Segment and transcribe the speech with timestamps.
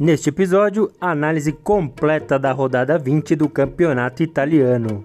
[0.00, 5.04] Neste episódio, análise completa da rodada 20 do campeonato italiano.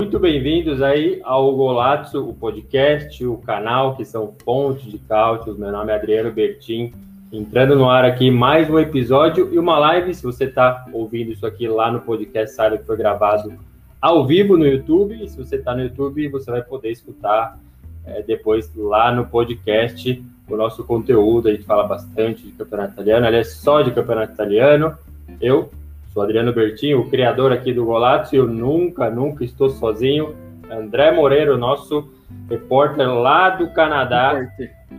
[0.00, 5.54] Muito bem-vindos aí ao Golazzo, o podcast, o canal que são fontes de cálcio.
[5.54, 6.92] Meu nome é Adriano Bertin,
[7.32, 10.12] entrando no ar aqui mais um episódio e uma live.
[10.12, 13.56] Se você está ouvindo isso aqui lá no podcast, saiba que foi gravado
[14.02, 15.22] ao vivo no YouTube.
[15.22, 17.56] E se você está no YouTube, você vai poder escutar
[18.04, 21.48] é, depois lá no podcast o nosso conteúdo.
[21.48, 24.98] A gente fala bastante de campeonato italiano, aliás, só de campeonato italiano.
[25.40, 25.70] Eu
[26.12, 30.34] sou Adriano Bertinho, o criador aqui do Golazzo, e eu nunca, nunca estou sozinho.
[30.68, 32.10] André Moreira, nosso
[32.50, 34.48] repórter lá do Canadá.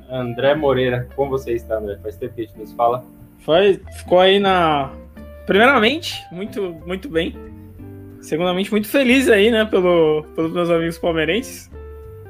[0.09, 1.97] André Moreira, como você está, André?
[2.01, 3.03] Faz tempo que a gente nos fala.
[3.39, 4.91] Foi, ficou aí na.
[5.45, 7.35] Primeiramente, muito, muito bem
[8.23, 11.69] Segundamente, muito feliz aí, né, pelo, pelos meus amigos palmeirenses.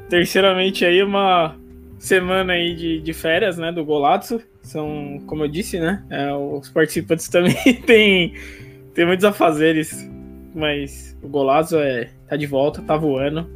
[0.10, 1.56] Terceiramente, aí, uma
[2.00, 4.42] semana aí de, de férias, né, do Golazzo.
[4.64, 7.54] São, como eu disse, né, é, os participantes também
[7.86, 8.34] têm,
[8.96, 10.10] têm muitos afazeres,
[10.56, 13.48] mas o Golazzo é, tá de volta, tá voando.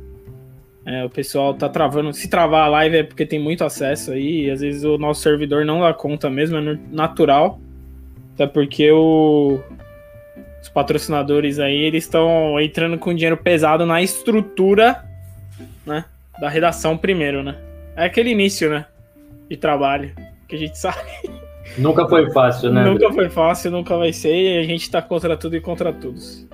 [0.85, 2.13] É, o pessoal tá travando.
[2.13, 4.45] Se travar a live é porque tem muito acesso aí.
[4.45, 7.59] E às vezes o nosso servidor não dá conta mesmo, é natural.
[8.35, 9.59] Até porque o,
[10.61, 15.04] os patrocinadores aí, eles estão entrando com dinheiro pesado na estrutura,
[15.86, 16.05] né,
[16.39, 17.55] da redação primeiro, né?
[17.95, 18.86] É aquele início, né,
[19.49, 20.14] de trabalho,
[20.48, 21.09] que a gente sabe.
[21.77, 22.83] Nunca foi fácil, né?
[22.83, 26.48] Nunca foi fácil, nunca vai ser, e a gente tá contra tudo e contra todos.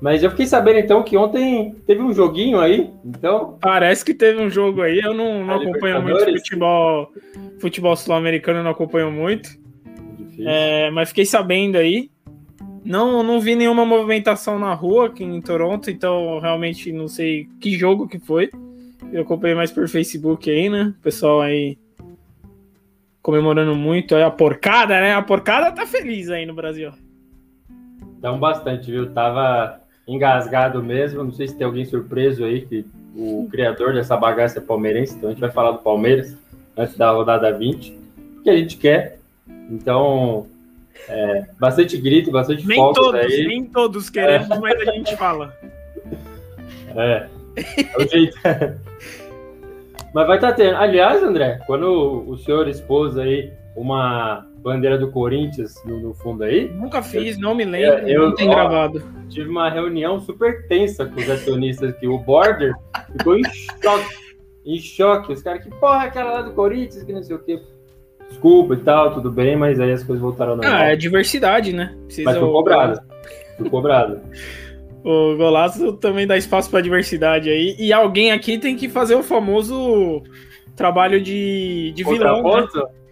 [0.00, 3.58] Mas eu fiquei sabendo então que ontem teve um joguinho aí, então.
[3.60, 5.00] Parece que teve um jogo aí.
[5.00, 7.12] Eu não, não acompanho muito futebol,
[7.60, 9.50] futebol sul-americano, não acompanho muito.
[10.38, 12.10] É, mas fiquei sabendo aí
[12.88, 17.78] não, não vi nenhuma movimentação na rua aqui em Toronto, então realmente não sei que
[17.78, 18.50] jogo que foi.
[19.12, 20.94] Eu acompanhei mais por Facebook aí, né?
[20.98, 21.76] O pessoal aí
[23.20, 25.12] comemorando muito aí a porcada, né?
[25.12, 26.90] A porcada tá feliz aí no Brasil.
[28.20, 29.12] Dão bastante, viu?
[29.12, 31.22] Tava engasgado mesmo.
[31.22, 35.28] Não sei se tem alguém surpreso aí que o criador dessa bagaça é palmeirense, então
[35.28, 36.34] a gente vai falar do Palmeiras
[36.74, 37.98] antes da rodada 20,
[38.42, 39.18] que a gente quer.
[39.70, 40.46] Então,
[41.08, 43.46] é, bastante grito, bastante nem todos, aí.
[43.46, 44.58] Nem todos queremos, é.
[44.58, 45.54] mas a gente fala.
[46.96, 48.36] É, é o jeito.
[50.14, 50.74] mas vai estar tá tendo.
[50.76, 56.68] Aliás, André, quando o senhor expôs aí uma bandeira do Corinthians no, no fundo aí.
[56.68, 59.02] Nunca fiz, eu, não me lembro, é, eu, não tem ó, gravado.
[59.28, 62.06] Tive uma reunião super tensa com os acionistas aqui.
[62.06, 62.74] O Border
[63.12, 63.44] ficou em
[63.82, 64.14] choque.
[64.64, 65.32] Em choque.
[65.32, 67.62] Os caras, que porra é aquela lá do Corinthians, que não sei o quê
[68.28, 70.74] desculpa e tal, tudo bem, mas aí as coisas voltaram ao normal.
[70.74, 71.96] Ah, é diversidade, né?
[72.04, 73.00] Precisa mas foi cobrado.
[73.56, 74.20] Foi cobrado.
[75.04, 77.76] o Golaço também dá espaço para diversidade aí.
[77.78, 80.22] E alguém aqui tem que fazer o famoso
[80.76, 82.42] trabalho de, de vilão.
[82.42, 82.66] Né?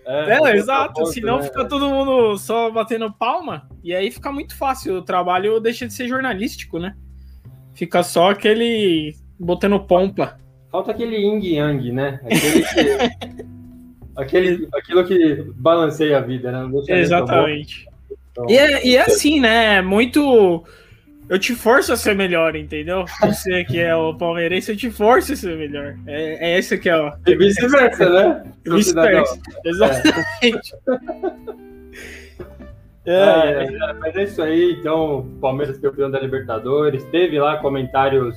[0.06, 1.04] É, é exato.
[1.06, 1.44] Senão né?
[1.44, 3.68] fica todo mundo só batendo palma.
[3.82, 4.96] E aí fica muito fácil.
[4.96, 6.94] O trabalho deixa de ser jornalístico, né?
[7.74, 10.38] Fica só aquele botando pompa.
[10.70, 12.20] Falta aquele yin yang, né?
[12.24, 13.46] Aquele que...
[14.16, 16.70] Aquele, aquilo que balanceia a vida, né?
[16.88, 17.86] Exatamente.
[18.32, 19.82] Então, e, é, e é assim, né?
[19.82, 20.64] Muito.
[21.28, 23.04] Eu te forço a ser melhor, entendeu?
[23.20, 25.96] Você que é o palmeirense, eu te forço a ser melhor.
[26.06, 27.12] É, é esse que é o.
[27.26, 28.44] E vice-versa, né?
[28.64, 29.40] Vice-versa.
[29.64, 30.74] Exatamente.
[33.08, 33.12] É.
[33.12, 37.04] É, é, mas é isso aí, então, Palmeiras campeão da Libertadores.
[37.04, 38.34] Teve lá comentários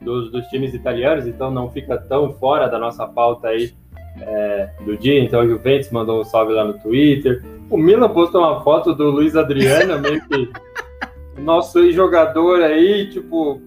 [0.00, 3.74] dos, dos times italianos, então não fica tão fora da nossa pauta aí
[4.20, 7.42] é, do dia, então o Juventus mandou um salve lá no Twitter.
[7.70, 10.48] O Milan postou uma foto do Luiz Adriano, meio que
[11.40, 13.60] nosso jogador aí, tipo.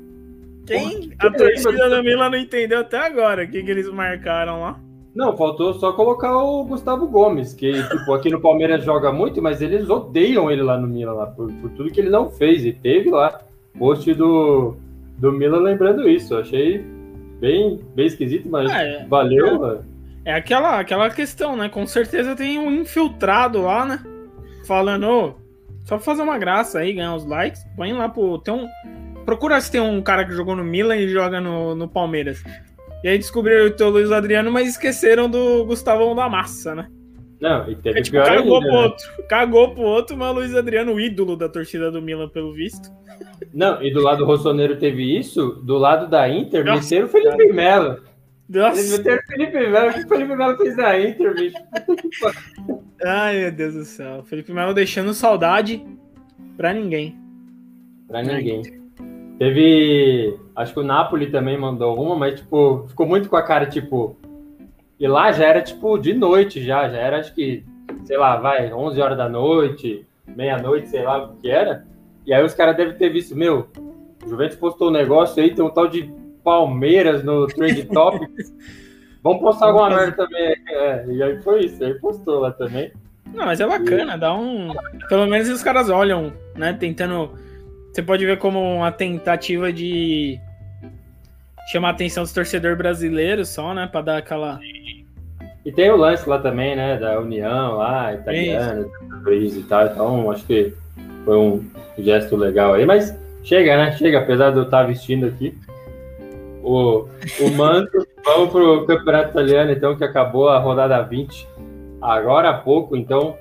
[0.66, 1.12] Quem?
[1.20, 4.80] A torcida do Milan não entendeu até agora o que, que eles marcaram lá.
[5.16, 9.62] Não, faltou só colocar o Gustavo Gomes, que tipo, aqui no Palmeiras joga muito, mas
[9.62, 12.64] eles odeiam ele lá no Milan, lá, por, por tudo que ele não fez.
[12.66, 13.42] E teve lá
[13.80, 14.76] post do,
[15.18, 16.36] do Milan lembrando isso.
[16.36, 16.86] Eu achei
[17.40, 19.66] bem, bem esquisito, mas é, valeu.
[19.72, 19.97] É.
[20.28, 21.70] É aquela, aquela questão, né?
[21.70, 24.04] Com certeza tem um infiltrado lá, né?
[24.66, 25.34] Falando, oh,
[25.86, 27.64] Só pra fazer uma graça aí, ganhar os likes.
[27.78, 28.38] Põe lá pro.
[28.40, 28.68] Tem um.
[29.24, 32.44] Procura se tem um cara que jogou no Milan e joga no, no Palmeiras.
[33.06, 36.90] E aí descobriram o Luiz Adriano, mas esqueceram do Gustavão da Massa, né?
[37.40, 38.84] Não, e teve É, tipo, pior cagou ainda, pro né?
[38.84, 39.08] outro.
[39.30, 42.92] Cagou pro outro, mas o Luiz Adriano, o ídolo da torcida do Milan, pelo visto.
[43.54, 47.54] Não, e do lado do Rossoneiro teve isso, do lado da Inter, meteram o Felipe
[47.54, 48.02] Melo.
[48.50, 48.98] Nossa.
[48.98, 51.58] meteram o Felipe Melo, o que o Felipe Melo fez na Inter, bicho?
[53.04, 54.24] Ai, meu Deus do céu.
[54.24, 55.86] Felipe Melo deixando saudade
[56.56, 57.18] pra ninguém.
[58.08, 58.62] Pra ninguém.
[59.38, 60.40] Teve.
[60.56, 64.18] Acho que o Napoli também mandou uma, mas, tipo, ficou muito com a cara, tipo.
[65.00, 66.90] E lá já era, tipo, de noite já.
[66.90, 67.64] Já era, acho que,
[68.06, 71.86] sei lá, vai, 11 horas da noite, meia-noite, sei lá o que era.
[72.26, 73.68] E aí os caras devem ter visto, meu,
[74.26, 76.12] o Juventus postou um negócio aí, tem um tal de
[76.48, 78.54] Palmeiras no Trend Topics.
[79.22, 80.56] Vamos postar alguma merda também.
[80.70, 82.90] É, e aí foi isso, aí postou lá também.
[83.34, 84.74] Não, mas é bacana, dá um.
[85.10, 86.72] Pelo menos os caras olham, né?
[86.72, 87.32] Tentando.
[87.92, 90.40] Você pode ver como uma tentativa de
[91.70, 93.86] chamar a atenção dos torcedores brasileiros só, né?
[93.86, 94.58] Pra dar aquela.
[95.66, 98.88] E tem o lance lá também, né, da União lá, italiana,
[99.22, 100.74] país e tal, então acho que
[101.26, 103.14] foi um gesto legal aí, mas
[103.44, 105.54] chega, né, chega, apesar de eu estar vestindo aqui
[106.68, 107.08] o,
[107.40, 111.48] o manto, vamos pro Campeonato Italiano, então, que acabou a rodada 20
[112.02, 113.36] agora há pouco, então,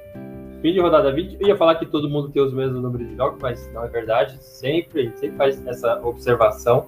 [0.62, 3.17] fim de rodada 20, eu ia falar que todo mundo tem os mesmos números de
[3.17, 6.87] jogos, mas não é verdade, sempre, sempre faz essa observação,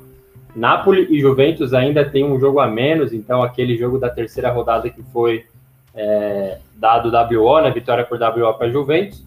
[0.54, 4.88] Napoli e Juventus ainda tem um jogo a menos, então aquele jogo da terceira rodada
[4.88, 5.44] que foi
[5.94, 9.24] é, dado WO, né, vitória por WO para Juventus,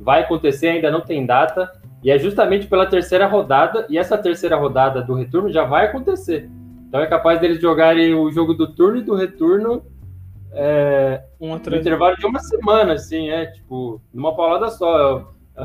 [0.00, 1.72] vai acontecer, ainda não tem data,
[2.04, 6.48] e é justamente pela terceira rodada, e essa terceira rodada do retorno já vai acontecer.
[6.86, 9.82] Então é capaz deles jogarem o jogo do turno e do retorno
[10.56, 15.34] é, Um intervalo de uma semana, assim, é, tipo, numa paulada só.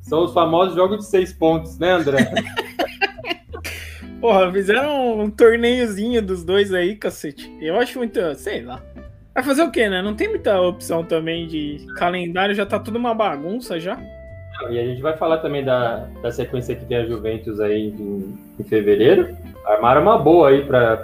[0.00, 2.18] São os famosos jogos de seis pontos, né, André?
[4.20, 7.54] Porra, fizeram um torneiozinho dos dois aí, cacete.
[7.60, 8.18] Eu acho muito.
[8.36, 8.82] Sei lá.
[9.34, 10.00] Vai fazer o quê, né?
[10.00, 13.98] Não tem muita opção também de calendário, já tá tudo uma bagunça já.
[14.70, 18.38] E a gente vai falar também da, da sequência que tem a Juventus aí em,
[18.58, 19.36] em fevereiro.
[19.66, 20.96] Armaram uma boa aí para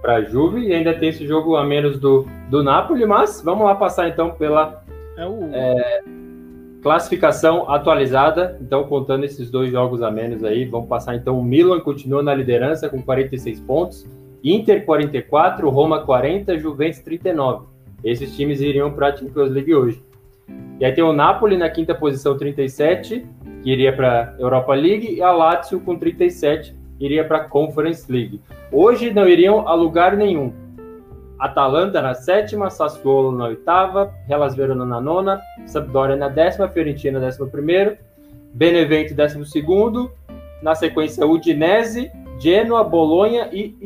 [0.00, 3.74] para Juve e ainda tem esse jogo a menos do, do Napoli, mas vamos lá
[3.74, 4.82] passar então pela
[5.16, 5.50] É o.
[6.82, 8.58] classificação atualizada.
[8.60, 11.38] Então, contando esses dois jogos a menos aí, vamos passar então.
[11.38, 14.06] O Milan continua na liderança com 46 pontos,
[14.42, 17.66] Inter 44, Roma 40, Juventus 39.
[18.02, 20.02] Esses times iriam para a Champions League hoje.
[20.82, 23.24] E aí tem o Napoli na quinta posição, 37,
[23.62, 28.40] que iria para Europa League, e a Lazio com 37, iria para Conference League.
[28.72, 30.52] Hoje não iriam a lugar nenhum.
[31.38, 37.26] Atalanta na sétima, Sassuolo na oitava, Hellas Verona na nona, Sampdoria na décima, Fiorentina na
[37.26, 37.96] décima primeiro,
[38.52, 40.10] Benevento décimo segundo,
[40.60, 43.76] na sequência Udinese, Genoa, Bolonha e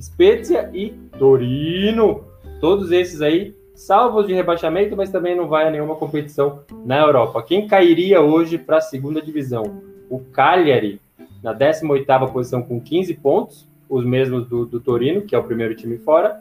[0.00, 2.24] Spezia e Torino.
[2.60, 3.54] Todos esses aí
[3.86, 7.42] salvos de rebaixamento, mas também não vai a nenhuma competição na Europa.
[7.42, 9.82] Quem cairia hoje para a segunda divisão?
[10.08, 11.00] O Cagliari,
[11.42, 15.74] na 18ª posição com 15 pontos, os mesmos do, do Torino, que é o primeiro
[15.74, 16.40] time fora.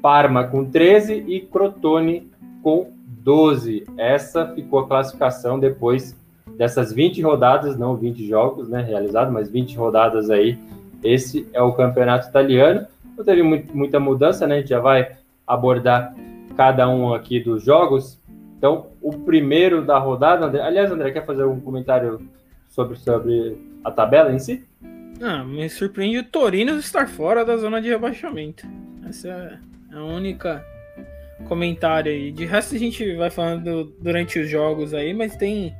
[0.00, 2.30] Parma com 13 e Crotone
[2.62, 3.84] com 12.
[3.98, 6.16] Essa ficou a classificação depois
[6.56, 10.56] dessas 20 rodadas, não 20 jogos né, realizados, mas 20 rodadas aí.
[11.02, 12.86] Esse é o campeonato italiano.
[13.16, 14.56] Não teve muita mudança, né?
[14.56, 16.14] A gente já vai abordar
[16.56, 18.20] cada um aqui dos jogos.
[18.56, 22.20] Então, o primeiro da rodada, André, aliás, André, quer fazer um comentário
[22.68, 24.66] sobre, sobre a tabela em si?
[25.20, 28.66] Ah, me surpreende o Torino estar fora da zona de rebaixamento.
[29.08, 30.64] Essa é a única
[31.44, 32.32] comentário aí.
[32.32, 35.74] De resto a gente vai falando durante os jogos aí, mas tem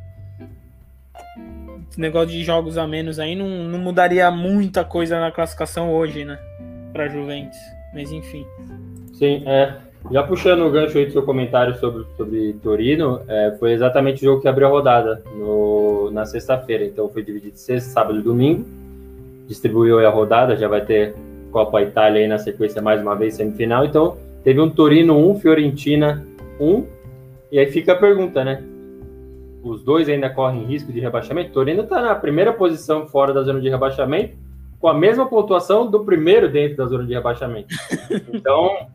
[1.90, 6.24] esse negócio de jogos a menos aí não, não mudaria muita coisa na classificação hoje,
[6.24, 6.38] né?
[6.92, 7.58] Pra Juventus.
[7.94, 8.46] Mas enfim.
[9.14, 9.85] Sim, é.
[10.10, 14.24] Já puxando o gancho aí do seu comentário sobre, sobre Torino, é, foi exatamente o
[14.24, 16.84] jogo que abriu a rodada no, na sexta-feira.
[16.84, 18.64] Então foi dividido sexta, sábado e domingo.
[19.48, 21.14] Distribuiu a rodada, já vai ter
[21.50, 23.84] Copa Itália aí na sequência mais uma vez, semifinal.
[23.84, 26.24] Então teve um Torino 1, Fiorentina
[26.60, 26.86] 1.
[27.50, 28.62] E aí fica a pergunta, né?
[29.62, 31.50] Os dois ainda correm risco de rebaixamento.
[31.50, 34.36] Torino está na primeira posição fora da zona de rebaixamento,
[34.78, 37.74] com a mesma pontuação do primeiro dentro da zona de rebaixamento.
[38.32, 38.86] Então,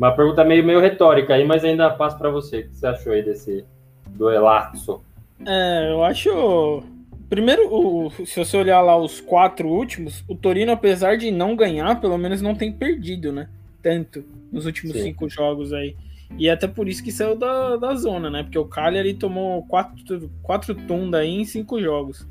[0.00, 2.60] uma pergunta meio, meio retórica aí, mas ainda passo para você.
[2.60, 3.64] O que você achou aí desse
[4.08, 5.02] duelaço?
[5.46, 6.82] É, eu acho.
[7.28, 12.00] Primeiro, o- se você olhar lá os quatro últimos, o Torino, apesar de não ganhar,
[12.00, 13.48] pelo menos não tem perdido, né?
[13.82, 15.02] Tanto nos últimos Sim.
[15.02, 15.94] cinco jogos aí.
[16.38, 18.42] E até por isso que saiu da, da zona, né?
[18.42, 22.26] Porque o Cagliari tomou quatro, quatro tunda aí em cinco jogos.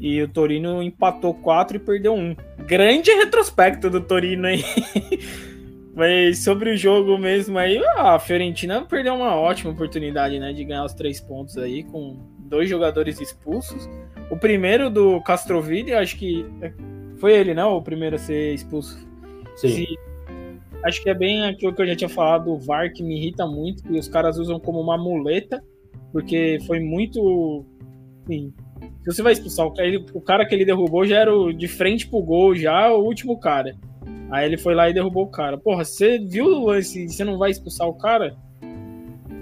[0.00, 2.34] E o Torino empatou quatro e perdeu um.
[2.66, 4.64] Grande retrospecto do Torino aí.
[5.98, 10.52] Mas sobre o jogo mesmo aí, a Fiorentina perdeu uma ótima oportunidade, né?
[10.52, 13.90] De ganhar os três pontos aí com dois jogadores expulsos.
[14.30, 16.46] O primeiro do Castrovilli, acho que
[17.16, 17.64] foi ele, né?
[17.64, 18.96] O primeiro a ser expulso.
[19.56, 19.70] Sim.
[19.70, 19.86] Se,
[20.84, 23.44] acho que é bem aquilo que eu já tinha falado do VAR que me irrita
[23.44, 25.60] muito, que os caras usam como uma muleta,
[26.12, 27.66] porque foi muito.
[28.22, 28.54] Enfim,
[29.02, 31.52] se você vai expulsar o cara, ele, o cara que ele derrubou já era o,
[31.52, 33.74] de frente pro gol, já o último cara.
[34.30, 35.56] Aí ele foi lá e derrubou o cara.
[35.56, 37.08] Porra, você viu o lance?
[37.08, 38.36] Você não vai expulsar o cara?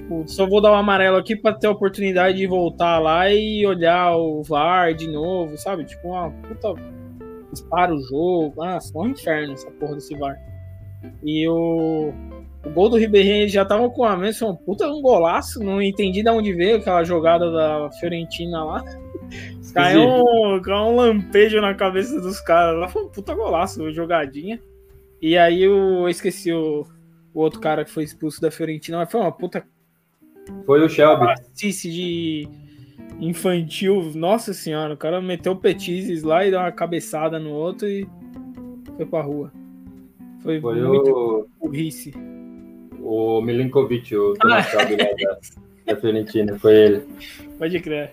[0.06, 3.66] Tipo, só vou dar um amarelo aqui pra ter a oportunidade de voltar lá e
[3.66, 5.84] olhar o VAR de novo, sabe?
[5.84, 6.74] Tipo, uma puta.
[7.50, 8.54] Dispara o jogo.
[8.56, 10.36] Nossa, é um inferno essa porra desse VAR.
[11.24, 12.12] E o,
[12.64, 15.58] o gol do Ribeirinho já tava com a mesma, um puta um golaço.
[15.58, 18.84] Não entendi de onde veio aquela jogada da Fiorentina lá.
[19.74, 22.88] Caiu um, caiu um lampejo na cabeça dos caras lá.
[22.88, 24.60] Foi um puta golaço, jogadinha.
[25.20, 26.86] E aí eu esqueci o,
[27.32, 29.64] o outro cara que foi expulso da Fiorentina, mas foi uma puta.
[30.64, 31.26] Foi o Shelby.
[31.54, 32.48] de
[33.20, 34.12] infantil.
[34.14, 38.06] Nossa senhora, o cara meteu petizes lá e deu uma cabeçada no outro e
[38.96, 39.52] foi pra rua.
[40.42, 41.48] Foi, foi muito o...
[41.60, 42.12] burrice.
[43.00, 45.38] O Milinkovic, o Thomas ah, Shelby da,
[45.86, 47.06] da Fiorentina, foi ele.
[47.58, 48.12] Pode crer.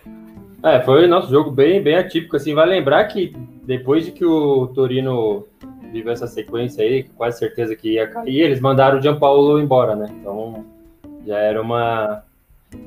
[0.64, 3.34] É, foi nosso jogo bem, bem atípico, assim, vai lembrar que
[3.66, 5.46] depois de que o Torino
[5.94, 10.08] viveu essa sequência aí, quase certeza que ia cair, eles mandaram o Gianpaolo embora, né?
[10.20, 10.66] Então
[11.26, 12.24] já era uma.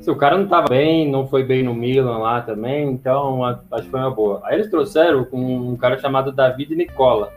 [0.00, 3.84] Se o cara não tava bem, não foi bem no Milan lá também, então acho
[3.84, 4.40] que foi uma boa.
[4.44, 7.32] Aí eles trouxeram com um cara chamado David Nicola.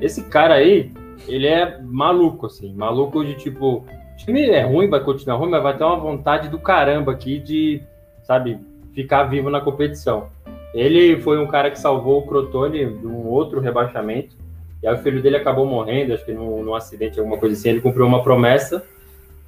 [0.00, 0.92] Esse cara aí,
[1.26, 3.78] ele é maluco, assim, maluco de tipo.
[3.78, 7.38] O time é ruim, vai continuar ruim, mas vai ter uma vontade do caramba aqui
[7.38, 7.82] de,
[8.22, 8.58] sabe,
[8.94, 10.28] ficar vivo na competição.
[10.72, 14.36] Ele foi um cara que salvou o Crotone de um outro rebaixamento.
[14.86, 17.70] E aí o filho dele acabou morrendo, acho que num, num acidente, alguma coisa assim.
[17.70, 18.84] Ele cumpriu uma promessa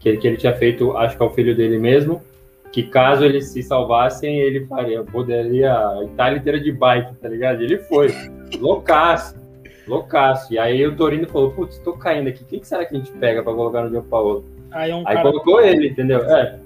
[0.01, 2.21] que ele, que ele tinha feito, acho que ao filho dele mesmo,
[2.73, 7.63] que caso eles se salvassem, ele faria, poderia a Itália inteira de bike, tá ligado?
[7.63, 8.09] E ele foi,
[8.59, 9.37] loucaço,
[9.87, 10.53] loucaço.
[10.53, 13.13] E aí o Torino falou, putz, tô caindo aqui, quem que será que a gente
[13.13, 14.45] pega pra colocar no João Paulo?
[14.73, 16.19] Aí, é um aí colocou ele, entendeu?
[16.29, 16.59] É.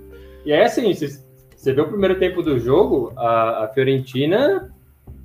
[0.47, 4.72] E aí, assim, você vê o primeiro tempo do jogo, a, a Fiorentina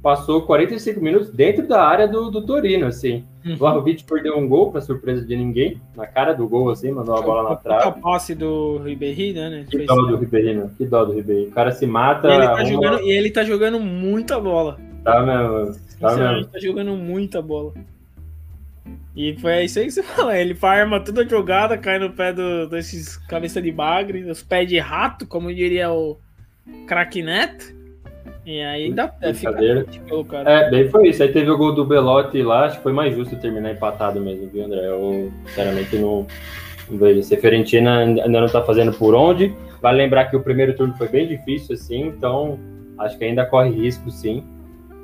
[0.07, 3.25] passou 45 minutos dentro da área do, do Torino, assim.
[3.45, 3.57] Uhum.
[3.57, 7.21] Vlahovic perdeu um gol, para surpresa de ninguém, na cara do gol, assim, mandou a
[7.21, 7.91] bola na trave.
[7.91, 9.65] Que passe do Ribéry, né?
[9.69, 10.69] Que dó do Ribéry, né?
[10.77, 11.47] Que dó do Ribéry.
[11.47, 12.29] O cara se mata...
[12.29, 14.79] E ele, tá jogando, e ele tá jogando muita bola.
[15.03, 16.45] Tá mesmo, tá mesmo.
[16.45, 17.73] tá jogando muita bola.
[19.13, 20.31] E foi isso aí que você falou.
[20.31, 24.69] Ele farma toda a jogada, cai no pé do, desses cabeça de bagre, os pés
[24.69, 26.17] de rato, como diria o
[26.87, 27.75] craque Neto.
[28.47, 29.51] E aí dá é, fica
[30.29, 30.49] cara.
[30.49, 31.21] É, daí foi isso.
[31.21, 34.47] Aí teve o gol do Belotti lá, acho que foi mais justo terminar empatado mesmo,
[34.47, 34.87] viu, André?
[34.87, 36.25] Eu, sinceramente, não,
[36.89, 37.21] não vejo.
[37.23, 39.53] Se a Fiorentina ainda não tá fazendo por onde.
[39.81, 42.57] Vale lembrar que o primeiro turno foi bem difícil, assim, então
[42.97, 44.41] acho que ainda corre risco, sim.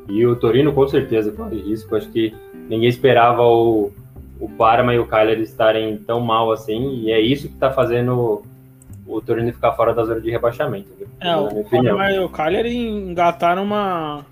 [0.07, 1.97] E o Torino, com certeza, corre risco.
[1.97, 2.33] Acho que
[2.69, 3.91] ninguém esperava o,
[4.39, 8.41] o Parma e o Kyler estarem tão mal assim, e é isso que tá fazendo
[9.05, 10.89] o Torino ficar fora da zona de rebaixamento.
[10.97, 11.07] Viu?
[11.19, 14.25] É, o, o Cagliari engataram uma.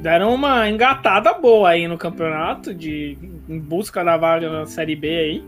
[0.00, 5.08] Deram uma engatada boa aí no campeonato, de, em busca da vaga na Série B
[5.08, 5.44] aí.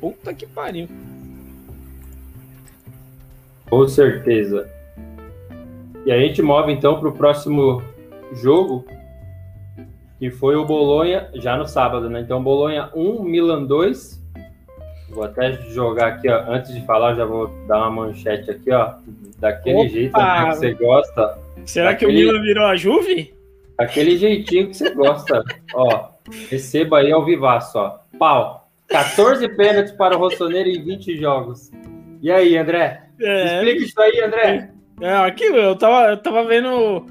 [0.00, 0.88] Puta que pariu.
[3.70, 4.68] Com certeza.
[6.04, 7.80] E a gente move então para o próximo
[8.32, 8.84] jogo,
[10.18, 12.20] que foi o Bolonha, já no sábado, né?
[12.20, 14.21] Então, Bolonha 1, Milan 2.
[15.12, 16.50] Vou até jogar aqui, ó.
[16.50, 18.94] Antes de falar, já vou dar uma manchete aqui, ó.
[19.38, 19.88] Daquele Opa!
[19.88, 21.38] jeito que você gosta.
[21.66, 22.12] Será daquele...
[22.12, 23.34] que o Milan virou a Juve?
[23.78, 25.42] Aquele jeitinho que você gosta.
[25.74, 26.10] ó,
[26.48, 27.98] receba aí ao vivaço, ó.
[28.18, 28.68] Pau.
[28.88, 31.70] 14 pênaltis para o Rossoneiro em 20 jogos.
[32.20, 33.02] E aí, André?
[33.20, 33.56] É...
[33.56, 34.70] Explica isso aí, André.
[35.00, 37.04] É, aquilo, eu tava, eu tava vendo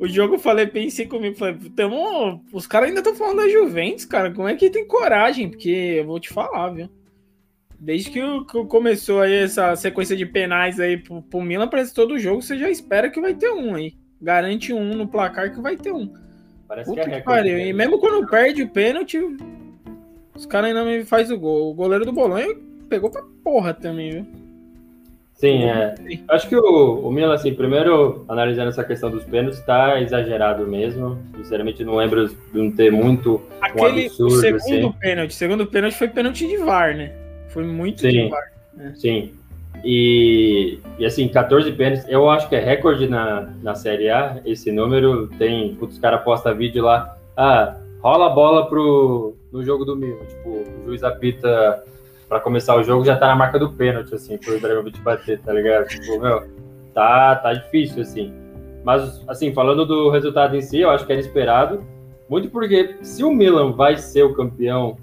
[0.00, 4.32] o jogo, falei, pensei comigo, falei, tamo, os caras ainda estão falando da Juventus, cara.
[4.32, 5.48] Como é que tem coragem?
[5.48, 6.88] Porque eu vou te falar, viu?
[7.78, 8.20] Desde que,
[8.68, 12.58] começou aí essa sequência de penais aí pro, pro Milan, parece todo o jogo, você
[12.58, 13.94] já espera que vai ter um aí.
[14.20, 16.10] Garante um no placar que vai ter um.
[16.66, 17.58] Parece Puta que é que pariu.
[17.58, 19.18] E mesmo quando perde o pênalti,
[20.34, 21.70] os caras ainda me faz o gol.
[21.70, 22.56] O goleiro do Bolonha
[22.88, 24.26] pegou pra porra também, viu?
[25.34, 25.94] Sim, é.
[26.28, 31.18] Acho que o, o Milan, assim, primeiro, analisando essa questão dos pênaltis, tá exagerado mesmo.
[31.36, 34.56] Sinceramente, não lembro de não ter muito Aquele, um absurdo, o segundo
[34.88, 34.92] assim.
[34.98, 37.25] pênalti, segundo pênalti foi pênalti de VAR, né?
[37.56, 38.10] Foi muito Sim.
[38.10, 38.52] de VAR.
[38.78, 38.94] É.
[38.96, 39.32] Sim.
[39.82, 44.42] E, e assim, 14 pênaltis, eu acho que é recorde na, na Série A.
[44.44, 45.74] Esse número tem.
[45.74, 47.16] Putz, os caras postam vídeo lá.
[47.34, 50.22] Ah, rola a bola pro, no jogo do Milan.
[50.28, 51.82] Tipo, o juiz apita
[52.28, 55.52] para começar o jogo, já tá na marca do pênalti, assim, pro Ibrahimovic bater, tá
[55.52, 55.86] ligado?
[55.88, 56.42] Tipo, meu,
[56.92, 58.34] tá, tá difícil, assim.
[58.84, 61.82] Mas, assim, falando do resultado em si, eu acho que era esperado.
[62.28, 64.98] Muito porque se o Milan vai ser o campeão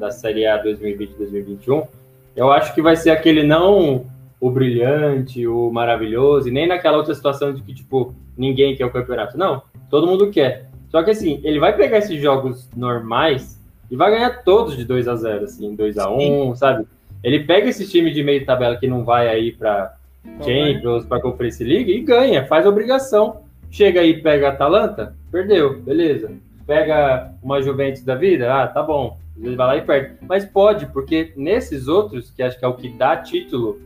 [0.00, 1.86] da Série A 2020-2021,
[2.34, 4.06] eu acho que vai ser aquele não
[4.40, 8.90] o brilhante, o maravilhoso, e nem naquela outra situação de que, tipo, ninguém quer o
[8.90, 9.36] campeonato.
[9.36, 10.70] Não, todo mundo quer.
[10.88, 15.06] Só que, assim, ele vai pegar esses jogos normais e vai ganhar todos de 2
[15.08, 16.86] a 0 assim, 2 a 1 sabe?
[17.22, 19.94] Ele pega esse time de meio tabela que não vai aí para
[20.42, 23.42] Champions, para Conference League e ganha, faz obrigação.
[23.70, 26.32] Chega aí, pega a Atalanta, perdeu, beleza.
[26.66, 29.18] Pega uma Juventus da vida, ah, tá bom.
[29.42, 30.16] Ele vai lá e perde.
[30.22, 33.80] Mas pode, porque nesses outros, que acho que é o que dá título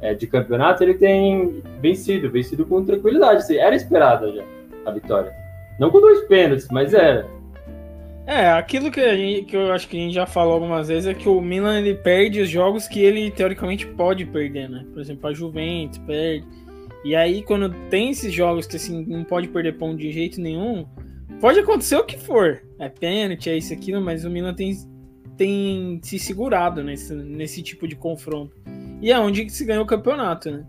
[0.00, 3.38] é, de campeonato, ele tem vencido, vencido com tranquilidade.
[3.38, 4.44] Assim, era esperada já
[4.84, 5.32] a vitória.
[5.78, 7.26] Não com dois pênaltis, mas era.
[8.26, 11.14] É, aquilo que, gente, que eu acho que a gente já falou algumas vezes é
[11.14, 14.84] que o Milan ele perde os jogos que ele teoricamente pode perder, né?
[14.92, 16.44] Por exemplo, a Juventus perde.
[17.04, 20.84] E aí, quando tem esses jogos que assim, não pode perder ponto de jeito nenhum,
[21.40, 22.60] pode acontecer o que for.
[22.80, 24.72] É pênalti, é isso, aquilo, mas o Milan tem,
[25.36, 28.56] tem se segurado nesse, nesse tipo de confronto.
[29.00, 30.64] E é onde se ganha o campeonato, né?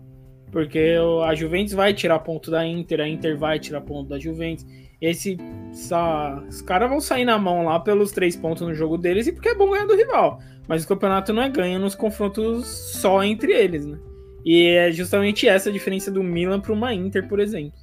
[0.50, 0.96] Porque
[1.26, 4.66] a Juventus vai tirar ponto da Inter, a Inter vai tirar ponto da Juventus.
[5.00, 5.36] Esse,
[5.70, 9.32] essa, os caras vão sair na mão lá pelos três pontos no jogo deles e
[9.32, 10.40] porque é bom ganhar do rival.
[10.66, 13.98] Mas o campeonato não é ganho nos confrontos só entre eles, né?
[14.44, 17.78] E é justamente essa a diferença do Milan para uma Inter, por exemplo.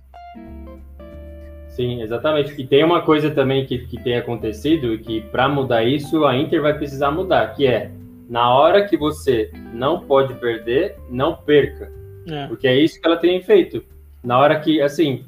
[1.75, 2.53] Sim, exatamente.
[2.60, 6.36] E tem uma coisa também que, que tem acontecido e que para mudar isso a
[6.36, 7.91] Inter vai precisar mudar, que é
[8.29, 11.91] na hora que você não pode perder, não perca.
[12.27, 12.48] É.
[12.48, 13.84] Porque é isso que ela tem feito.
[14.23, 15.26] Na hora que, assim,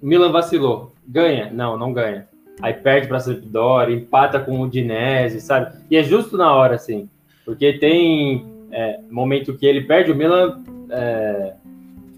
[0.00, 0.92] Milan vacilou.
[1.06, 1.50] Ganha?
[1.52, 2.28] Não, não ganha.
[2.62, 5.76] Aí perde para Sampdoria, empata com o Udinese, sabe?
[5.90, 7.10] E é justo na hora, assim.
[7.44, 11.54] Porque tem é, momento que ele perde, o Milan é,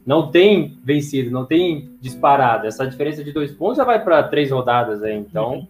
[0.04, 2.66] não tem vencido, não tem disparado.
[2.66, 5.16] Essa diferença de dois pontos já vai para três rodadas aí.
[5.16, 5.66] Então, uhum.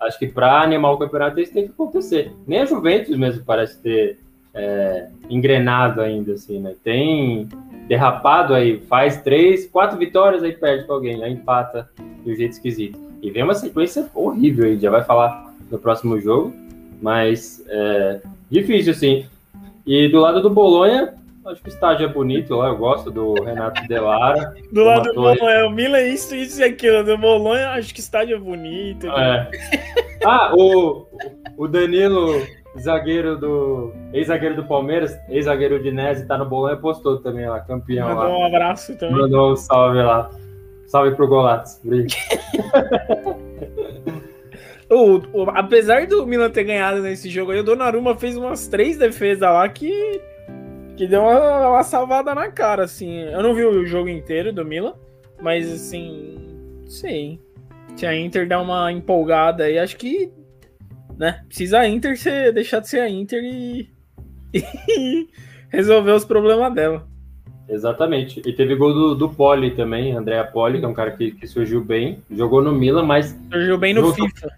[0.00, 2.32] acho que para animar o campeonato isso tem que acontecer.
[2.46, 4.18] Nem a Juventus mesmo parece ter
[4.52, 6.74] é, engrenado ainda, assim, né?
[6.82, 7.48] Tem
[7.86, 11.88] derrapado aí, faz três, quatro vitórias, aí perde para alguém, aí empata
[12.24, 12.98] de um jeito esquisito.
[13.22, 16.52] E vem uma sequência horrível aí, já vai falar no próximo jogo,
[17.00, 18.20] mas é,
[18.50, 19.26] difícil, assim.
[19.86, 21.14] E do lado do Bolonha,
[21.48, 24.54] acho que o estádio é bonito lá, eu gosto do Renato Delara.
[24.72, 28.02] do lado do Bolonha, o Milan isso, isso e aquilo, do Bolonha, acho que o
[28.02, 29.06] estádio é bonito.
[29.08, 29.50] É.
[30.24, 31.06] ah, o,
[31.56, 32.42] o Danilo
[32.78, 33.92] zagueiro do.
[34.12, 38.24] Ex-zagueiro do Palmeiras, ex-zagueiro de Nese, tá no bolão e postou também lá, campeão Mandou
[38.24, 38.38] lá.
[38.38, 39.16] um abraço também.
[39.16, 40.30] Mandou um salve lá.
[40.86, 41.80] Salve pro Golatos.
[44.88, 48.96] o, o, apesar do Milan ter ganhado nesse jogo aí, o Donnarumma fez umas três
[48.96, 50.20] defesas lá que.
[50.96, 53.20] Que deu uma, uma salvada na cara, assim.
[53.20, 54.94] Eu não vi o jogo inteiro do Milan,
[55.40, 56.36] mas assim.
[56.86, 57.40] Sei.
[57.96, 60.30] Se a Inter dar uma empolgada aí, acho que
[61.18, 61.40] né?
[61.48, 63.88] Precisa a Inter ser, deixar de ser a Inter e,
[64.54, 65.28] e
[65.70, 67.06] resolver os problemas dela.
[67.68, 68.40] Exatamente.
[68.46, 71.46] E teve gol do, do Poli também, André Poli, que é um cara que, que
[71.46, 73.36] surgiu bem, jogou no Milan, mas.
[73.50, 74.48] Surgiu bem no junto, FIFA.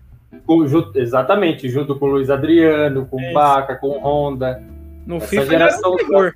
[0.45, 4.63] Com, junto, exatamente, junto com o Luiz Adriano, com o Baca, com o Honda.
[5.09, 5.97] No Essa FIFA geração.
[5.97, 6.31] Um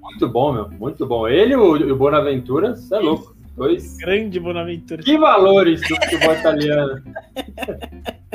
[0.00, 0.68] muito bom, meu.
[0.68, 1.28] Muito bom.
[1.28, 3.36] Ele e o, o Bonaventura, você é louco.
[3.56, 3.96] Dois.
[3.98, 5.00] Grande Bonaventura.
[5.00, 7.02] Que valores do futebol italiano.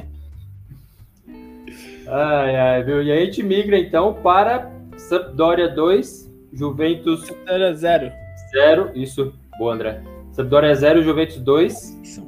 [2.13, 3.01] Ai, ai, viu?
[3.01, 7.25] E aí a gente migra então para Sampdoria 2, Juventus.
[7.25, 8.11] Sampdoria 0.
[8.53, 10.01] 0, isso, boa, André.
[10.33, 12.27] Sampdoria 0, Juventus 2.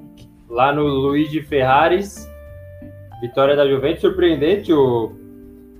[0.49, 2.26] Lá no Luigi Ferraris.
[3.19, 5.12] Vitória da Juventus, surpreendente o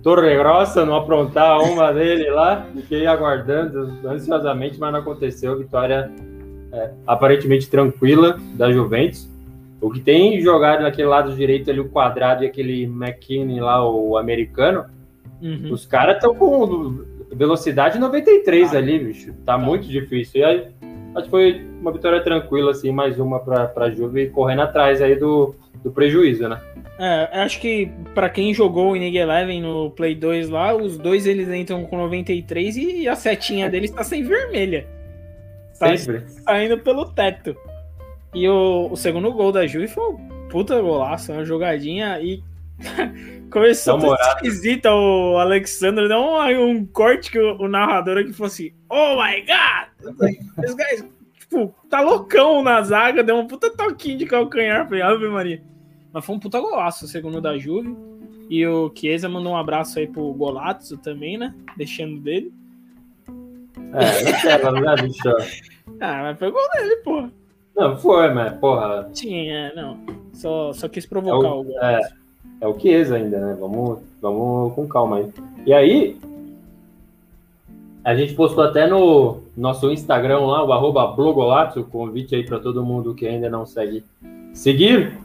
[0.04, 2.68] Torre Grossa não aprontar uma dele lá.
[2.76, 5.58] Fiquei aguardando ansiosamente, mas não aconteceu.
[5.58, 6.12] Vitória
[6.74, 9.32] é, aparentemente tranquila da Juventus.
[9.80, 14.18] O que tem jogado naquele lado direito ali, o quadrado e aquele McKinney lá, o
[14.18, 14.86] americano,
[15.42, 15.72] uhum.
[15.72, 19.34] os caras estão com velocidade 93 ah, ali, bicho.
[19.46, 20.42] Tá, tá, muito difícil.
[20.42, 20.68] E aí,
[21.16, 25.16] acho que foi uma vitória tranquila, assim, mais uma para a Juve correndo atrás aí
[25.16, 26.60] do, do prejuízo, né?
[27.00, 31.26] É, acho que para quem jogou o Inning Eleven no Play 2 lá, os dois
[31.26, 34.86] eles entram com 93 e a setinha deles tá sem vermelha.
[35.80, 36.24] Tá Sempre.
[36.30, 37.56] saindo pelo teto.
[38.34, 42.20] E o, o segundo gol da Juve foi um puta golaço, uma jogadinha.
[42.22, 42.44] E
[43.50, 48.48] Começou tudo esquisito o Alexandre, deu um, um corte que o, o, narrador aqui falou
[48.48, 50.28] assim: Oh my god!
[50.64, 51.06] Esse guys,
[51.38, 54.86] tipo, tá loucão na zaga, deu um puta toquinho de calcanhar.
[54.88, 55.62] Falei, Ave Maria.
[56.12, 57.96] Mas foi um puta golaço, segundo da Juve.
[58.50, 61.54] E o Chiesa mandou um abraço aí pro Golazzo também, né?
[61.78, 62.52] Deixando dele.
[63.94, 65.74] É, não quero, né, bicho?
[66.00, 67.32] Ah, mas foi gol dele, porra.
[67.76, 69.10] Não, foi, mas, porra.
[69.14, 70.00] Sim, é, não.
[70.34, 71.80] Só, só quis provocar é o, o gol.
[71.84, 72.00] É,
[72.62, 73.58] é o Chiesa ainda, né?
[73.60, 75.30] Vamos, vamos com calma aí.
[75.66, 76.18] E aí,
[78.04, 82.84] a gente postou até no nosso Instagram lá, o arroba blogolato, convite aí para todo
[82.84, 84.04] mundo que ainda não segue
[84.54, 85.18] seguir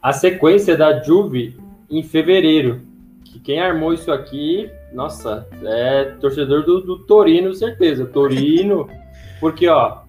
[0.00, 1.56] a sequência da Juve
[1.90, 2.80] em fevereiro.
[3.24, 8.04] Que quem armou isso aqui, nossa, é torcedor do, do Torino, certeza.
[8.04, 8.88] Torino,
[9.40, 10.02] porque ó,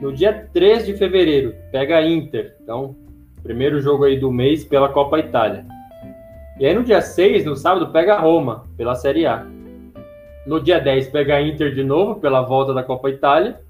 [0.00, 2.56] no dia 3 de fevereiro, pega a Inter.
[2.62, 2.96] Então,
[3.42, 5.64] primeiro jogo aí do mês pela Copa Itália.
[6.58, 9.46] E aí no dia 6, no sábado, pega a Roma, pela Série A.
[10.46, 13.60] No dia 10, pega a Inter de novo, pela volta da Copa Itália.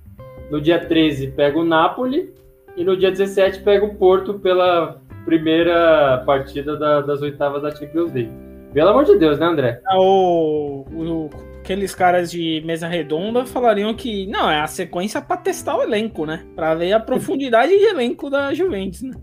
[0.50, 2.32] No dia 13, pega o Napoli.
[2.76, 8.12] E no dia 17, pega o Porto pela primeira partida da, das oitavas da Champions
[8.12, 8.30] League.
[8.72, 9.80] Pelo amor de Deus, né, André?
[9.86, 15.38] Ah, o, o, aqueles caras de mesa redonda falariam que não, é a sequência para
[15.38, 16.44] testar o elenco, né?
[16.54, 19.14] Para ver a profundidade de elenco da Juventus, né?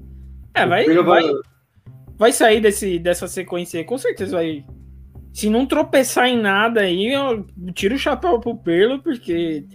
[0.55, 1.23] É, vai, vai,
[2.23, 4.63] vai sair desse, dessa sequência com certeza vai.
[5.33, 9.65] Se não tropeçar em nada aí, eu tiro o chapéu pro Perlo, porque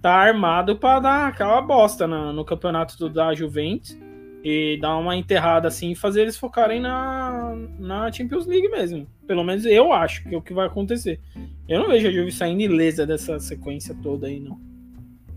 [0.00, 3.96] tá armado para dar aquela bosta no, no campeonato da Juventus
[4.42, 9.06] e dar uma enterrada assim e fazer eles focarem na, na Champions League mesmo.
[9.24, 11.20] Pelo menos eu acho que é o que vai acontecer.
[11.68, 14.58] Eu não vejo a Juve saindo ilesa dessa sequência toda aí, não.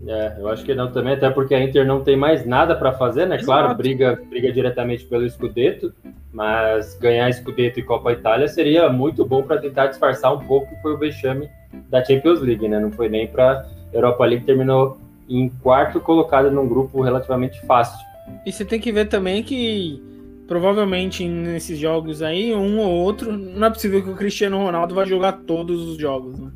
[0.06, 2.92] É, eu acho que não também, até porque a Inter não tem mais nada para
[2.92, 3.36] fazer, né?
[3.36, 3.46] Exato.
[3.46, 5.92] Claro, briga, briga diretamente pelo Scudetto,
[6.32, 10.82] mas ganhar Scudetto e Copa Itália seria muito bom para tentar disfarçar um pouco que
[10.82, 11.48] foi o vexame
[11.88, 12.78] da Champions League, né?
[12.78, 18.04] Não foi nem para Europa League, terminou em quarto colocado num grupo relativamente fácil.
[18.44, 20.02] E você tem que ver também que
[20.46, 25.06] provavelmente nesses jogos aí, um ou outro, não é possível que o Cristiano Ronaldo vai
[25.06, 26.50] jogar todos os jogos, né?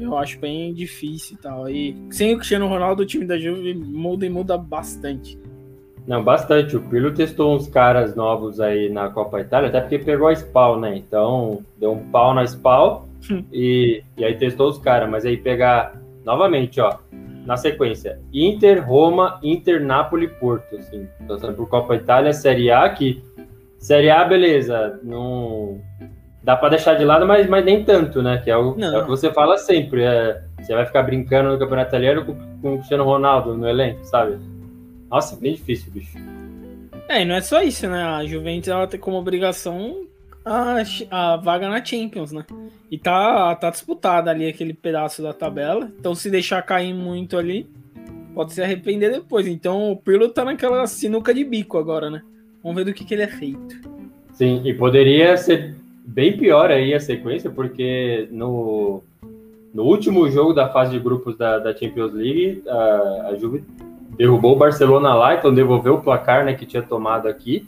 [0.00, 1.68] Eu acho bem difícil e tal.
[1.68, 5.38] E sem o Cristiano Ronaldo, o time da Juve muda e muda bastante.
[6.06, 6.76] Não, bastante.
[6.76, 10.80] O Pirlo testou uns caras novos aí na Copa Itália, até porque pegou a Spal,
[10.80, 10.96] né?
[10.96, 13.06] Então, deu um pau na Spal
[13.52, 15.08] e, e aí testou os caras.
[15.08, 16.96] Mas aí pegar novamente, ó,
[17.44, 23.22] na sequência, Inter, Roma, Inter, Napoli, Porto, assim, passando por Copa Itália, Série A, que
[23.78, 25.80] Série A, beleza, não
[26.42, 28.38] dá para deixar de lado, mas, mas nem tanto, né?
[28.38, 31.58] Que é o, é o que você fala sempre, é, você vai ficar brincando no
[31.58, 34.38] Campeonato Italiano com, com o Cristiano Ronaldo no elenco, sabe?
[35.10, 36.16] Nossa, bem difícil, bicho.
[37.08, 38.02] É, e não é só isso, né?
[38.02, 40.06] A Juventus ela tem como obrigação
[40.44, 40.76] a,
[41.10, 42.44] a vaga na Champions, né?
[42.90, 45.90] E tá, tá disputada ali aquele pedaço da tabela.
[45.98, 47.68] Então, se deixar cair muito ali,
[48.34, 49.46] pode se arrepender depois.
[49.46, 52.22] Então, o Pirlo tá naquela sinuca de bico agora, né?
[52.62, 53.80] Vamos ver do que, que ele é feito.
[54.32, 55.74] Sim, e poderia ser
[56.10, 59.02] bem pior aí a sequência, porque no,
[59.72, 63.64] no último jogo da fase de grupos da, da Champions League, a, a Juve
[64.16, 67.66] derrubou o Barcelona lá, então devolveu o placar né, que tinha tomado aqui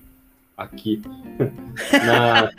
[0.57, 1.02] aqui.
[2.07, 2.50] Na...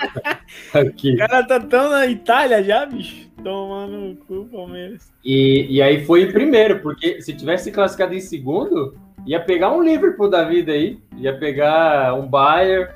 [0.80, 1.14] aqui.
[1.14, 3.30] O cara tá tão na Itália já, bicho.
[3.44, 5.12] Tomando o cu, Palmeiras.
[5.24, 10.30] E, e aí foi primeiro, porque se tivesse classificado em segundo, ia pegar um Liverpool
[10.30, 12.90] da vida aí, ia pegar um Bayern.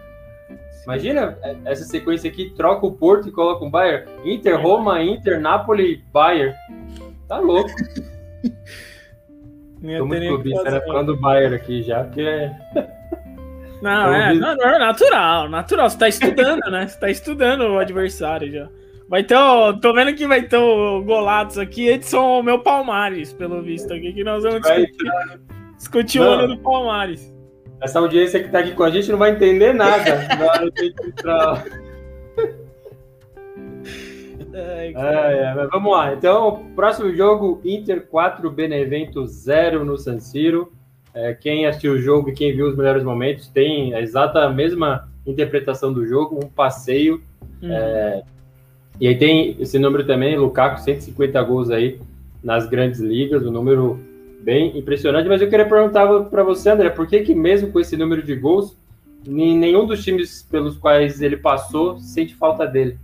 [0.87, 4.09] Imagina essa sequência aqui, troca o Porto e coloca um Bayern.
[4.23, 6.55] Inter, Roma, Inter, Napoli, Bayern.
[7.27, 7.69] Tá louco.
[9.81, 12.55] Tô muito clubista, era fã do Bayern aqui já, porque é
[13.81, 15.89] não, é, não, não, natural, natural.
[15.89, 16.87] Você tá estudando, né?
[16.87, 18.69] Você tá estudando o adversário já.
[19.09, 19.73] Vai ter o.
[19.73, 24.13] Tô vendo que vai ter o Golatos aqui, Edson, o meu Palmares, pelo visto aqui,
[24.13, 25.11] que nós vamos discutir,
[25.75, 27.36] discutir o ano do Palmares.
[27.81, 30.87] Essa audiência que tá aqui com a gente não vai entender nada na hora de
[30.87, 31.63] entrar.
[34.53, 36.13] É, é, mas vamos lá.
[36.13, 40.71] Então, próximo jogo: Inter 4, Benevento 0 no San Siro.
[41.13, 45.09] É, quem assistiu o jogo e quem viu os melhores momentos tem a exata mesma
[45.25, 47.21] interpretação do jogo, um passeio.
[47.61, 47.71] Uhum.
[47.71, 48.23] É,
[48.99, 51.99] e aí tem esse número também, Lukaku, 150 gols aí
[52.43, 53.99] nas grandes ligas, um número
[54.47, 55.27] bem impressionante.
[55.27, 58.33] Mas eu queria perguntar para você, André, por que, que mesmo com esse número de
[58.33, 58.77] gols,
[59.27, 62.97] nenhum dos times pelos quais ele passou sente falta dele?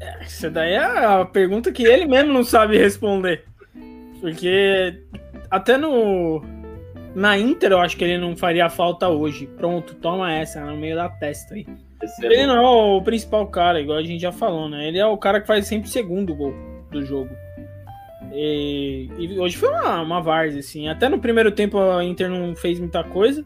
[0.00, 3.44] Essa daí é a pergunta que ele mesmo não sabe responder.
[4.20, 5.00] Porque
[5.48, 6.42] até no.
[7.14, 9.46] Na Inter, eu acho que ele não faria falta hoje.
[9.46, 11.66] Pronto, toma essa, no meio da testa aí.
[12.20, 14.88] Ele não é o principal cara, igual a gente já falou, né?
[14.88, 16.54] Ele é o cara que faz sempre o segundo gol
[16.90, 17.30] do jogo.
[18.32, 20.88] E, e hoje foi uma, uma várzea, assim.
[20.88, 23.44] Até no primeiro tempo a Inter não fez muita coisa,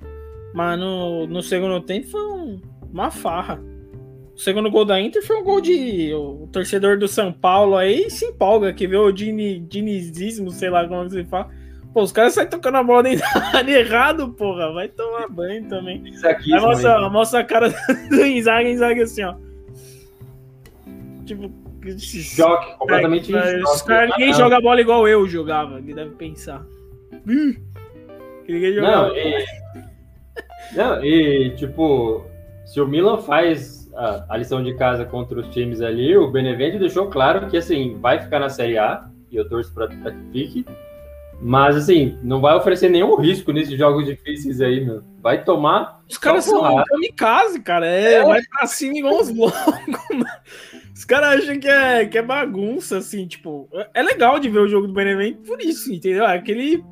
[0.54, 2.60] mas no, no segundo tempo foi um,
[2.92, 3.60] uma farra.
[4.34, 6.12] O segundo gol da Inter foi um gol de.
[6.14, 10.86] O torcedor do São Paulo aí se empolga, que vê o Dini, dinizismo, sei lá
[10.86, 11.48] como você fala.
[11.92, 14.70] Pô, os caras saem tocando a bola dentro da área errado, porra.
[14.72, 16.06] Vai tomar banho também.
[16.06, 17.70] Isso aqui, aí mostra, mostra a cara
[18.10, 19.34] do Inzaghi, Inzaghi assim, ó.
[21.24, 21.50] Tipo,
[21.98, 26.64] choque, completamente é, ninguém joga bola igual eu jogava, ele deve pensar.
[27.24, 29.44] ninguém joga não, e,
[30.74, 32.24] não, e tipo,
[32.64, 36.78] se o Milan faz a, a, lição de casa contra os times ali, o Benevento
[36.78, 40.66] deixou claro que assim, vai ficar na Série A, e eu torço para que fique.
[41.40, 45.02] Mas assim, não vai oferecer nenhum risco nesses jogos difíceis aí, meu.
[45.20, 46.00] Vai tomar.
[46.08, 47.86] Os caras são kamikaze, cara.
[47.86, 49.60] É, é, vai pra cima igual os loucos.
[50.96, 53.68] Os caras acham que é, que é bagunça, assim, tipo.
[53.92, 56.24] É legal de ver o jogo do Benevento por isso, entendeu?
[56.24, 56.82] É aquele.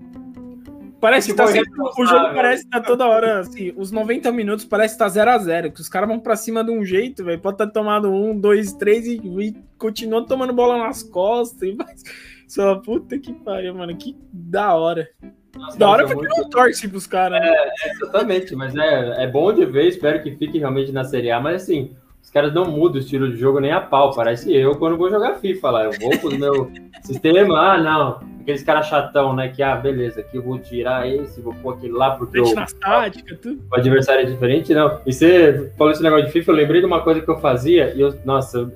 [1.00, 1.72] Parece que tá sempre.
[1.80, 5.72] O jogo parece que tá toda hora, assim, os 90 minutos parece que tá 0x0.
[5.72, 7.40] Que os caras vão pra cima de um jeito, velho.
[7.40, 11.66] Pode estar tá tomando um, dois, três e, e continua tomando bola nas costas.
[11.66, 11.86] E vai...
[12.46, 13.96] Só puta que pariu, mano.
[13.96, 15.08] Que da hora.
[15.56, 16.42] Nossa, da hora porque muito...
[16.42, 17.40] não torce pros caras.
[17.40, 17.48] Né?
[17.48, 19.88] É, exatamente, mas é, é bom de ver.
[19.88, 21.40] Espero que fique realmente na Série A.
[21.40, 21.96] Mas assim,
[22.34, 24.12] caras não mudam o estilo de jogo nem a pau.
[24.12, 25.84] Parece eu quando vou jogar FIFA lá.
[25.84, 26.70] Eu vou pro meu
[27.00, 28.34] sistema, ah, não.
[28.40, 29.48] Aqueles caras chatão, né?
[29.48, 33.38] Que, ah, beleza, aqui eu vou tirar esse, vou pôr aquele lá, porque o, tática,
[33.40, 33.62] tudo.
[33.70, 35.00] o adversário é diferente, não.
[35.06, 37.94] E você falou esse negócio de FIFA, eu lembrei de uma coisa que eu fazia,
[37.94, 38.70] e eu, nossa,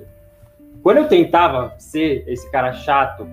[0.81, 3.27] quando eu tentava ser esse cara chato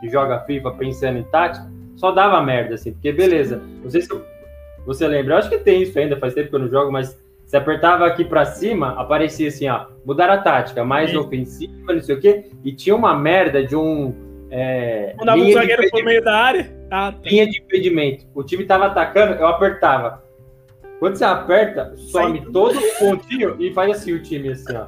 [0.00, 4.08] que joga FIFA pensando em tática, só dava merda, assim, porque beleza, não sei se
[4.84, 7.16] você lembra, eu acho que tem isso ainda, faz tempo que eu não jogo, mas
[7.46, 11.18] você apertava aqui para cima, aparecia assim, ó, mudar a tática, mais Sim.
[11.18, 14.12] ofensiva, não sei o quê, e tinha uma merda de um.
[14.50, 16.76] É, Mandava um zagueiro pro meio da área.
[16.90, 17.18] Ah, tá.
[17.30, 18.26] linha de impedimento.
[18.34, 20.24] O time tava atacando, eu apertava.
[20.98, 24.86] Quando você aperta, some todo o pontinho e faz assim o time, assim, ó.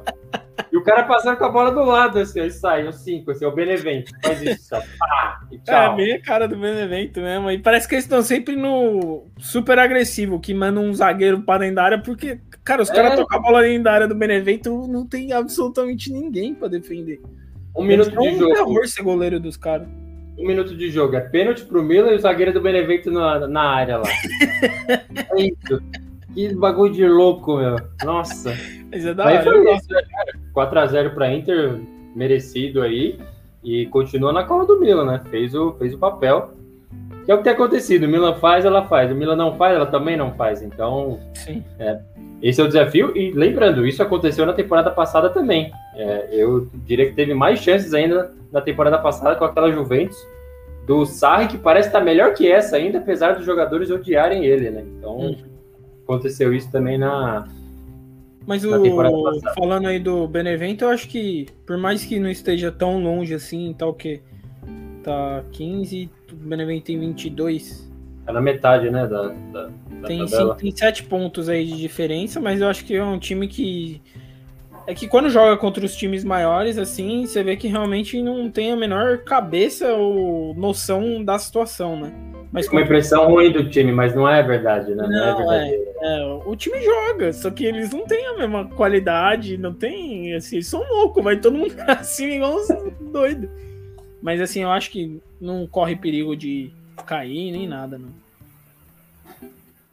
[0.71, 3.45] E o cara passando com a bola do lado, assim, aí sai, o 5, assim,
[3.45, 4.11] o Benevento.
[4.23, 4.81] Faz isso, ó.
[4.99, 5.93] Pá, e tchau.
[5.93, 7.51] É, bem a cara do Benevento mesmo.
[7.51, 11.75] E parece que eles estão sempre no super agressivo, que manda um zagueiro para dentro
[11.75, 12.93] da área, porque, cara, os é.
[12.93, 17.21] caras tocam a bola dentro da área do Benevento, não tem absolutamente ninguém para defender.
[17.75, 18.57] Um minuto de jogo.
[18.57, 19.87] É um terror ser goleiro dos caras.
[20.37, 21.15] Um minuto de jogo.
[21.15, 24.09] É pênalti pro Milan e o zagueiro do Benevento na, na área lá.
[25.37, 25.81] é isso.
[26.33, 27.75] Que bagulho de louco, meu.
[28.03, 28.55] Nossa.
[28.91, 29.43] Mas é da hora.
[29.43, 30.39] Foi isso, né, cara?
[30.67, 31.79] 4x0 pra Inter,
[32.15, 33.19] merecido aí.
[33.63, 35.21] E continua na cola do Milan, né?
[35.29, 36.51] Fez o, fez o papel.
[37.25, 38.05] Que é o que tem acontecido.
[38.05, 39.11] O Milan faz, ela faz.
[39.11, 40.61] O Milan não faz, ela também não faz.
[40.61, 41.63] Então, Sim.
[41.77, 41.99] É,
[42.41, 43.15] esse é o desafio.
[43.15, 45.71] E lembrando, isso aconteceu na temporada passada também.
[45.95, 50.17] É, eu diria que teve mais chances ainda na temporada passada com aquela Juventus
[50.87, 54.83] do Sarri, que parece estar melhor que essa ainda, apesar dos jogadores odiarem ele, né?
[54.97, 55.37] Então, hum.
[56.03, 57.45] aconteceu isso também na,
[58.49, 58.71] mas o
[59.53, 63.75] falando aí do Benevento, eu acho que por mais que não esteja tão longe assim,
[63.77, 64.21] tal tá que
[65.03, 67.87] tá 15, o Benevento tem 22.
[68.25, 69.69] Tá na metade, né, da, da,
[70.01, 73.19] da tem, sim, tem 7 pontos aí de diferença, mas eu acho que é um
[73.19, 74.01] time que
[74.87, 78.71] é que quando joga contra os times maiores, assim, você vê que realmente não tem
[78.71, 82.11] a menor cabeça ou noção da situação, né?
[82.51, 85.05] Mas uma impressão ruim do time, mas não é verdade, né?
[85.07, 88.65] Não, não é, é, é, o time joga, só que eles não têm a mesma
[88.65, 92.67] qualidade, não tem, assim, são loucos, vai todo mundo assim igual uns
[93.11, 93.49] doidos.
[94.21, 96.71] Mas assim, eu acho que não corre perigo de
[97.05, 98.09] cair nem nada, não.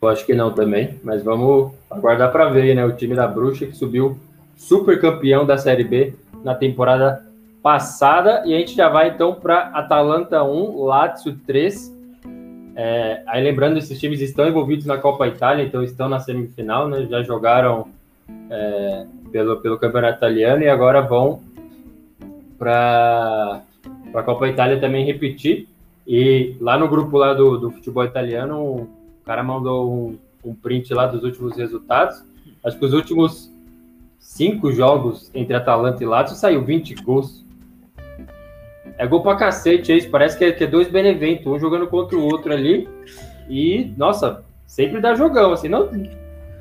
[0.01, 2.85] Eu acho que não também, mas vamos aguardar para ver, né?
[2.85, 4.19] O time da Bruxa que subiu
[4.57, 6.15] super campeão da Série B
[6.45, 7.25] na temporada
[7.63, 8.43] passada.
[8.47, 11.96] E a gente já vai então para Atalanta 1, Lazio 3.
[12.77, 17.07] É, aí lembrando, esses times estão envolvidos na Copa Itália, então estão na semifinal, né?
[17.09, 17.89] Já jogaram
[18.51, 21.41] é, pelo, pelo Campeonato Italiano e agora vão
[22.59, 23.63] para
[24.15, 25.69] a Copa Itália também repetir.
[26.07, 28.89] E lá no grupo lá do, do futebol italiano, o
[29.25, 32.23] cara mandou um, um print lá dos últimos resultados.
[32.63, 33.51] Acho que os últimos
[34.19, 37.45] cinco jogos entre Atalanta e Lazio saiu 20 gols.
[38.99, 40.11] É gol pra cacete, é isso.
[40.11, 42.89] Parece que é, que é dois Benevento, um jogando contra o outro ali.
[43.49, 45.89] E, nossa, sempre dá jogão, assim, não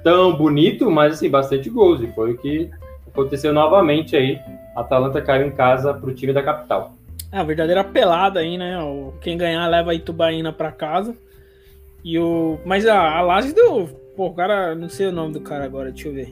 [0.06, 2.00] tão bonito, mas assim, bastante gols.
[2.00, 2.70] E foi o que
[3.08, 4.40] aconteceu novamente aí.
[4.76, 6.94] A Atalanta caiu em casa pro time da capital.
[7.32, 8.78] É a verdadeira pelada aí, né?
[9.20, 11.18] Quem ganhar leva a Itubaína pra casa.
[12.04, 12.60] E o.
[12.64, 13.90] Mas a, a Lazio deu.
[14.16, 14.76] Pô, o cara.
[14.76, 16.32] Não sei o nome do cara agora, deixa eu ver.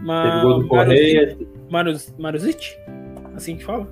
[0.00, 0.32] Mas...
[0.32, 1.38] Teve gol do Correia.
[2.18, 2.74] Maruzic?
[3.36, 3.86] Assim que fala?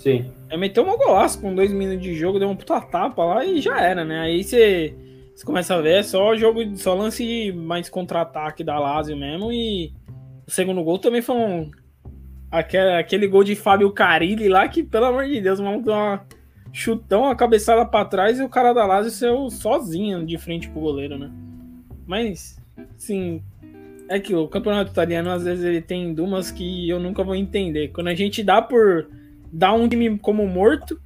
[0.00, 0.32] Sim.
[0.48, 3.60] É meteu uma golaço com dois minutos de jogo, deu uma puta tapa lá e
[3.60, 4.20] já era, né?
[4.20, 4.94] Aí você,
[5.36, 9.52] você começa a ver, é só jogo, só lance mais contra-ataque da Lazio mesmo.
[9.52, 9.92] E
[10.46, 11.70] o segundo gol também foi um.
[12.50, 15.94] Aquele, aquele gol de Fábio Carilli lá, que pelo amor de Deus, o maluco deu
[15.94, 16.26] uma
[16.72, 20.80] chutão, a cabeçada para trás e o cara da Lazio saiu sozinho de frente pro
[20.80, 21.30] goleiro, né?
[22.06, 22.58] Mas,
[22.96, 23.42] sim,
[24.08, 27.88] é que o campeonato italiano às vezes ele tem dumas que eu nunca vou entender.
[27.88, 29.06] Quando a gente dá por
[29.52, 31.00] dar um time como morto,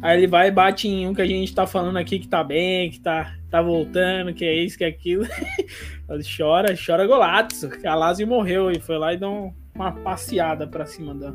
[0.00, 2.42] aí ele vai e bate em um que a gente tá falando aqui que tá
[2.42, 5.26] bem, que tá, tá voltando, que é isso, que é aquilo.
[6.36, 7.70] chora, chora golaço.
[7.84, 11.32] A Lazio morreu e foi lá e deu uma passeada para cima da,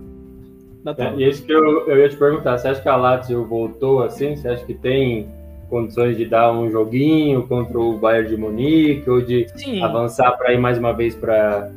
[0.93, 4.03] da é, isso que eu, eu ia te perguntar, você acha que a Lazio voltou
[4.03, 4.35] assim?
[4.35, 5.29] Você acha que tem
[5.69, 9.81] condições de dar um joguinho contra o Bayern de Munique ou de Sim.
[9.81, 11.71] avançar para ir mais uma vez para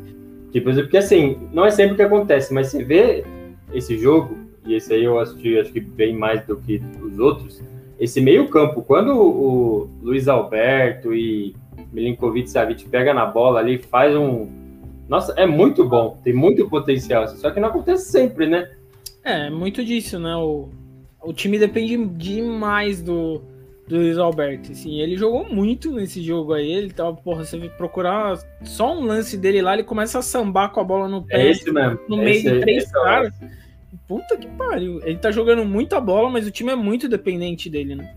[0.52, 3.24] tipo porque assim não é sempre que acontece mas você vê
[3.72, 4.36] esse jogo
[4.66, 7.62] e esse aí eu assisti acho que bem mais do que os outros
[7.98, 11.54] esse meio campo quando o Luiz Alberto e
[11.92, 14.48] Milinkovic Savic pega na bola ali faz um
[15.08, 18.70] nossa é muito bom tem muito potencial só que não acontece sempre né
[19.24, 20.68] é muito disso né o
[21.22, 23.42] o time depende demais do
[23.86, 24.72] do Luiz Alberto.
[24.72, 26.70] Assim, ele jogou muito nesse jogo aí.
[26.72, 30.80] Ele tava, porra, você procurar só um lance dele lá, ele começa a sambar com
[30.80, 31.42] a bola no pé.
[31.42, 31.98] É esse mesmo.
[32.08, 33.32] No meio esse, de três caras.
[34.06, 35.00] Puta que pariu.
[35.04, 38.14] Ele tá jogando muita bola, mas o time é muito dependente dele, né?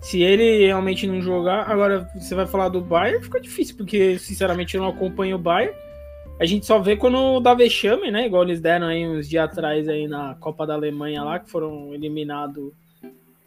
[0.00, 4.76] Se ele realmente não jogar, agora você vai falar do Bayern, fica difícil, porque sinceramente
[4.76, 5.76] eu não acompanho o Bayern.
[6.40, 8.26] A gente só vê quando dá vexame, né?
[8.26, 11.94] Igual eles deram aí uns dias atrás aí na Copa da Alemanha lá, que foram
[11.94, 12.72] eliminados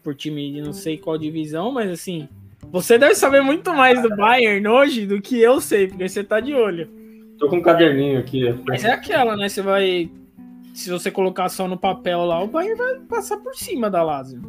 [0.02, 2.28] por time de não sei qual divisão, mas assim,
[2.70, 6.40] você deve saber muito mais do Bayern hoje do que eu sei, porque você tá
[6.40, 6.88] de olho.
[7.38, 8.54] Tô com um caderninho aqui.
[8.66, 9.48] Mas é aquela, né?
[9.48, 10.10] Você vai.
[10.76, 14.42] Se você colocar só no papel lá, o Bayern vai passar por cima da Lazio.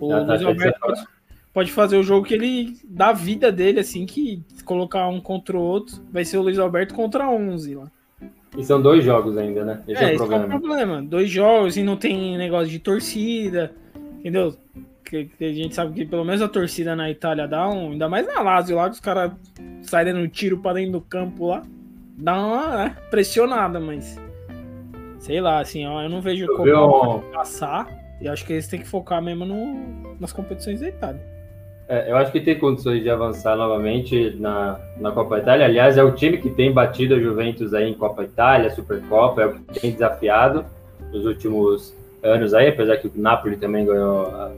[0.00, 1.06] O ah, tá, Luiz Alberto pode,
[1.52, 5.60] pode, fazer o jogo que ele dá vida dele, assim, que colocar um contra o
[5.60, 7.90] outro, vai ser o Luiz Alberto contra 11 lá.
[8.56, 9.82] E são dois jogos ainda, né?
[9.86, 10.44] Esse é, é o problema.
[10.44, 11.02] É o problema.
[11.02, 13.74] Dois jogos e não tem negócio de torcida.
[14.18, 14.56] Entendeu?
[15.04, 17.92] Que, que, a gente sabe que pelo menos a torcida na Itália dá um.
[17.92, 19.32] Ainda mais na Lazio lá, que os caras
[19.82, 21.62] saem dando tiro pra dentro do campo lá.
[22.16, 24.18] Dá uma né, pressionada, mas.
[25.26, 27.88] Sei lá, assim, ó, eu não vejo eu como passar.
[28.20, 31.20] E acho que eles têm que focar mesmo no, nas competições da Itália.
[31.88, 35.66] É, eu acho que tem condições de avançar novamente na, na Copa Itália.
[35.66, 39.46] Aliás, é o time que tem batido a Juventus aí em Copa Itália, Supercopa, é
[39.46, 40.64] o que tem desafiado
[41.12, 44.52] nos últimos anos aí, apesar que o Napoli também ganhou a,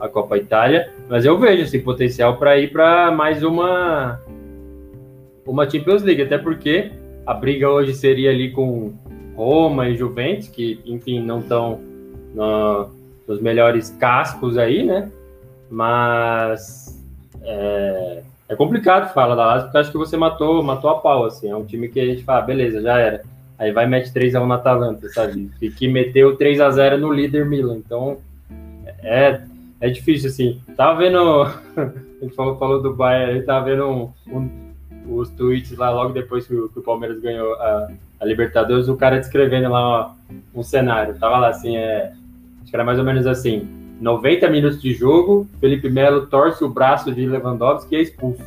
[0.00, 4.20] a Copa Itália, mas eu vejo esse potencial para ir para mais uma
[5.46, 6.90] uma Champions League, até porque
[7.24, 8.92] a briga hoje seria ali com
[9.36, 11.80] Roma e Juventus, que enfim não estão
[12.34, 12.90] no,
[13.26, 15.10] nos melhores cascos aí, né?
[15.70, 17.02] Mas
[17.42, 21.48] é, é complicado falar da Lazio, porque acho que você matou, matou a pau, assim.
[21.48, 23.22] É um time que a gente fala, beleza, já era.
[23.58, 25.50] Aí vai mete 3x1 na Atalanta, sabe?
[25.60, 27.76] E que meteu 3x0 no líder Milan.
[27.76, 28.18] Então,
[29.02, 29.40] é,
[29.80, 30.60] é difícil, assim.
[30.76, 31.44] Tava vendo.
[32.22, 36.12] A gente falou, falou do Bayern, aí tava vendo um, um, os tweets lá logo
[36.12, 37.88] depois que o, que o Palmeiras ganhou a,
[38.22, 40.10] a, Libertadores, o cara descrevendo lá ó,
[40.54, 41.18] um cenário.
[41.18, 42.12] Tava lá assim, é,
[42.60, 43.68] acho que era mais ou menos assim:
[44.00, 48.42] 90 minutos de jogo, Felipe Melo torce o braço de Lewandowski e é expulso.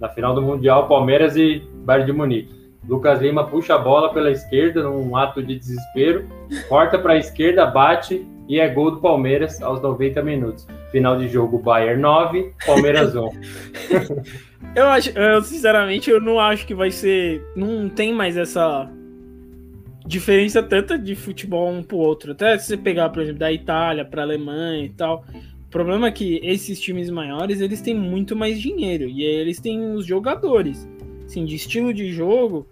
[0.00, 2.64] Na final do Mundial, Palmeiras e Bayern de Munique.
[2.88, 6.26] Lucas Lima puxa a bola pela esquerda num ato de desespero,
[6.68, 10.66] corta para a esquerda, bate e é gol do Palmeiras aos 90 minutos.
[10.90, 13.28] Final de jogo Bayern 9, Palmeiras 1.
[14.74, 18.90] eu acho, eu sinceramente eu não acho que vai ser, não tem mais essa
[20.06, 22.32] diferença tanta de futebol um pro outro.
[22.32, 25.24] Até se você pegar, por exemplo, da Itália para Alemanha e tal,
[25.66, 29.60] o problema é que esses times maiores, eles têm muito mais dinheiro e aí eles
[29.60, 30.88] têm os jogadores
[31.24, 32.66] assim, de estilo de jogo,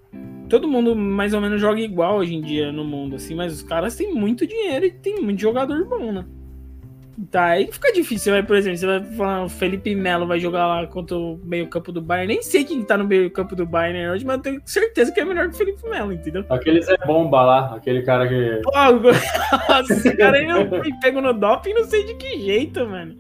[0.49, 3.62] todo mundo mais ou menos joga igual hoje em dia no mundo, assim, mas os
[3.62, 6.24] caras têm muito dinheiro e tem muito jogador bom, né?
[7.30, 8.24] Tá, aí fica difícil.
[8.24, 11.38] Você vai, por exemplo, você vai falar o Felipe Melo vai jogar lá contra o
[11.44, 12.34] meio-campo do Bayern.
[12.34, 15.24] Nem sei quem tá no meio-campo do Bayern hoje, mas eu tenho certeza que é
[15.24, 16.44] melhor que o Felipe Melo, entendeu?
[16.48, 18.62] Aquele Zé Bomba lá, aquele cara que.
[19.68, 23.14] Nossa, esse cara aí eu fui pego no doping, não sei de que jeito, mano.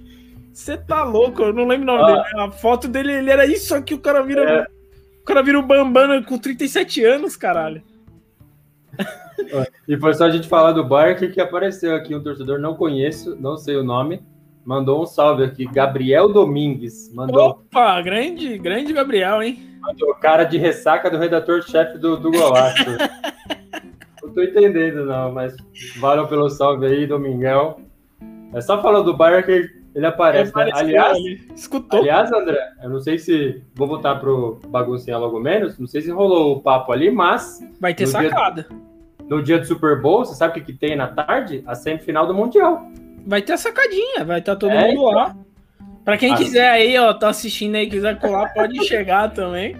[0.52, 2.22] Você tá louco, eu não lembro o nome ah.
[2.22, 2.40] dele.
[2.40, 4.42] A foto dele, ele era isso aqui, o cara vira.
[4.42, 4.82] É
[5.22, 7.80] o cara vira o Bambana com 37 anos, caralho.
[9.88, 13.36] E foi só a gente falar do Bayern que apareceu aqui um torcedor, não conheço,
[13.40, 14.22] não sei o nome,
[14.64, 15.66] mandou um salve aqui.
[15.66, 17.50] Gabriel Domingues mandou.
[17.50, 19.58] Opa, grande, grande Gabriel, hein?
[19.80, 22.84] Mandou cara de ressaca do redator-chefe do, do Golaço.
[24.22, 25.56] não tô entendendo, não, mas
[25.98, 27.76] valeu pelo salve aí, Domingão.
[28.54, 30.70] É só falando do Bayern que ele aparece, né?
[30.72, 31.18] Aliás,
[31.54, 32.00] escutou.
[32.00, 33.62] Aliás, André, eu não sei se.
[33.74, 35.78] Vou voltar pro baguncinha logo menos.
[35.78, 37.60] Não sei se rolou o papo ali, mas.
[37.78, 38.66] Vai ter sacada.
[38.68, 38.78] Dia,
[39.32, 41.62] no dia do Super Bowl, você sabe o que, que tem na tarde?
[41.66, 42.86] A semifinal do Mundial.
[43.26, 45.04] Vai ter a sacadinha, vai estar tá todo é, mundo então.
[45.04, 45.36] lá.
[46.04, 46.44] Pra quem assim.
[46.44, 49.74] quiser aí, ó, tá assistindo aí, quiser colar, pode chegar também.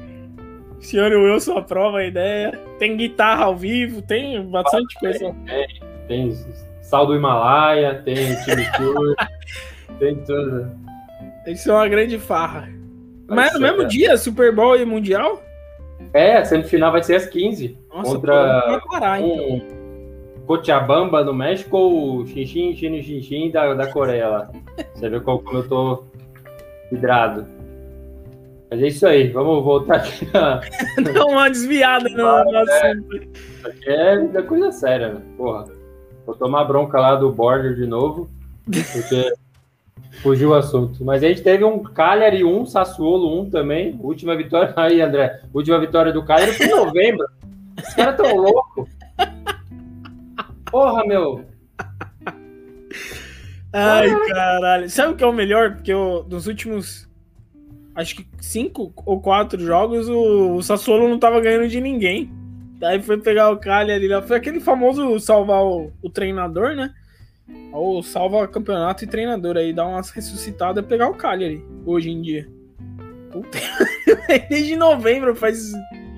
[0.78, 2.58] O senhor Wilson aprova a ideia.
[2.78, 5.34] Tem guitarra ao vivo, tem bastante coisa.
[5.46, 5.66] Tem,
[6.08, 6.36] tem
[6.80, 9.14] sal do Himalaia, tem time tour.
[9.98, 10.70] Tem tudo.
[11.46, 12.68] Isso é uma grande farra.
[13.26, 15.42] Vai Mas no mesmo dia, Super Bowl e Mundial?
[16.12, 17.78] É, a semifinal vai ser às 15.
[17.92, 19.82] Nossa, contra parar, um então.
[20.46, 24.50] Cochabamba no México ou Xinxin, Xin, Xinxin da, da Coreia lá.
[24.94, 26.04] Você vê como eu tô
[26.90, 27.46] vidrado.
[28.70, 30.60] Mas é isso aí, vamos voltar aqui na...
[31.12, 32.90] Dá uma desviada no, ah, no é.
[32.90, 33.16] assunto.
[33.16, 35.22] Isso aqui é coisa séria, né?
[35.36, 35.66] Porra.
[36.24, 38.30] Vou tomar bronca lá do Border de novo,
[38.64, 39.34] porque
[40.22, 41.04] Fugiu o assunto.
[41.04, 43.98] Mas a gente teve um Cagliari 1, Sassuolo 1 também.
[44.00, 44.72] Última vitória.
[44.76, 45.40] Aí, André.
[45.52, 47.26] Última vitória do Cagliari foi em novembro.
[47.76, 48.88] Os caras tão loucos.
[50.70, 51.44] Porra, meu.
[53.72, 54.90] Ai, caralho.
[54.90, 55.74] Sabe o que é o melhor?
[55.74, 57.10] Porque eu, nos últimos.
[57.94, 62.30] Acho que cinco ou quatro jogos, o, o Sassuolo não tava ganhando de ninguém.
[62.78, 64.22] Daí foi pegar o Cagliari lá.
[64.22, 66.92] Foi aquele famoso salvar o, o treinador, né?
[67.72, 72.20] Ou salva campeonato e treinador aí, dá umas ressuscitadas e pegar o Cagliari hoje em
[72.20, 72.46] dia.
[73.30, 73.58] Puta,
[74.50, 75.72] desde novembro, faz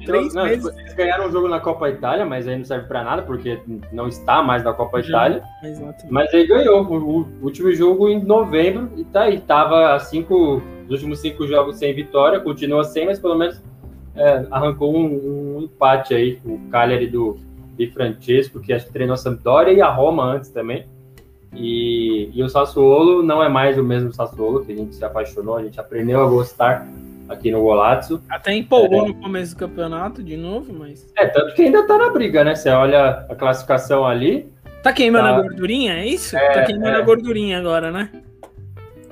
[0.05, 0.67] três não, meses.
[0.79, 3.59] Eles ganharam um jogo na Copa Itália, mas aí não serve pra nada, porque
[3.93, 5.43] não está mais na Copa Já, Itália.
[5.63, 6.07] Exatamente.
[6.11, 9.41] Mas aí ganhou o, o, último jogo em novembro e tá aí.
[9.41, 13.63] Tava cinco, os últimos cinco jogos sem vitória, continua sem, mas pelo menos
[14.15, 16.39] é, arrancou um, um, empate aí.
[16.45, 17.39] O Cagliari do
[17.77, 20.87] Di Francesco, que acho que treinou a Sampdoria e a Roma antes também.
[21.55, 25.57] E, e o Sassuolo não é mais o mesmo Sassuolo que a gente se apaixonou,
[25.57, 26.87] a gente aprendeu a gostar
[27.29, 28.23] aqui no Golazzo.
[28.29, 31.11] Até empolgou é, no começo do campeonato de novo, mas.
[31.17, 32.55] É, tanto que ainda tá na briga, né?
[32.55, 34.53] Você olha a classificação ali.
[34.83, 35.37] Tá queimando tá...
[35.37, 36.37] a gordurinha, é isso?
[36.37, 36.97] É, tá queimando é...
[36.97, 38.11] a gordurinha agora, né?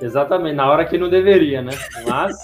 [0.01, 1.71] Exatamente, na hora que não deveria, né?
[2.07, 2.35] Mas.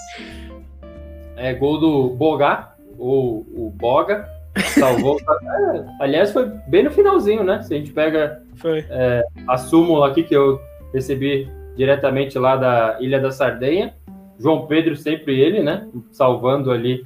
[1.36, 4.28] é gol do Boga, ou o Boga,
[4.74, 5.18] salvou.
[5.20, 7.62] é, aliás, foi bem no finalzinho, né?
[7.62, 8.84] Se a gente pega foi.
[8.90, 10.60] É, a súmula aqui que eu
[10.92, 13.94] recebi diretamente lá da Ilha da Sardenha.
[14.38, 15.88] João Pedro, sempre ele, né?
[16.10, 17.04] Salvando ali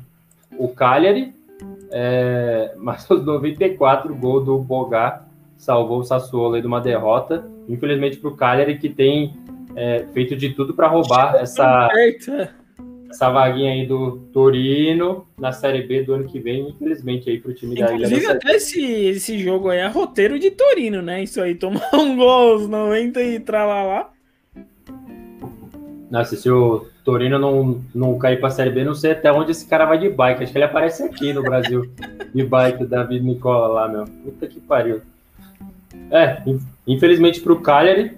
[0.59, 1.35] o Cagliari.
[1.91, 5.25] É, mas aos 94, o gol do Bogá
[5.57, 7.45] salvou o Sassuolo aí de uma derrota.
[7.69, 9.35] Infelizmente para o Cagliari, que tem
[9.77, 11.89] é, feito de tudo para roubar essa,
[13.15, 17.55] essa vaguinha aí do Torino na Série B do ano que vem, infelizmente aí pro
[17.55, 18.07] time Inclusive, da Ilha.
[18.07, 21.23] Inclusive, até esse, esse jogo aí é roteiro de Torino, né?
[21.23, 24.11] Isso aí, tomar um gol aos 90 e tralalá.
[26.11, 29.67] Nossa, se o Torino não, não cair pra Série B, não sei até onde esse
[29.67, 30.43] cara vai de bike.
[30.43, 31.91] Acho que ele aparece aqui no Brasil,
[32.35, 34.05] de bike, David Nicola lá, meu.
[34.05, 35.03] Puta que pariu.
[36.11, 36.43] É,
[36.87, 38.17] infelizmente pro Cagliari,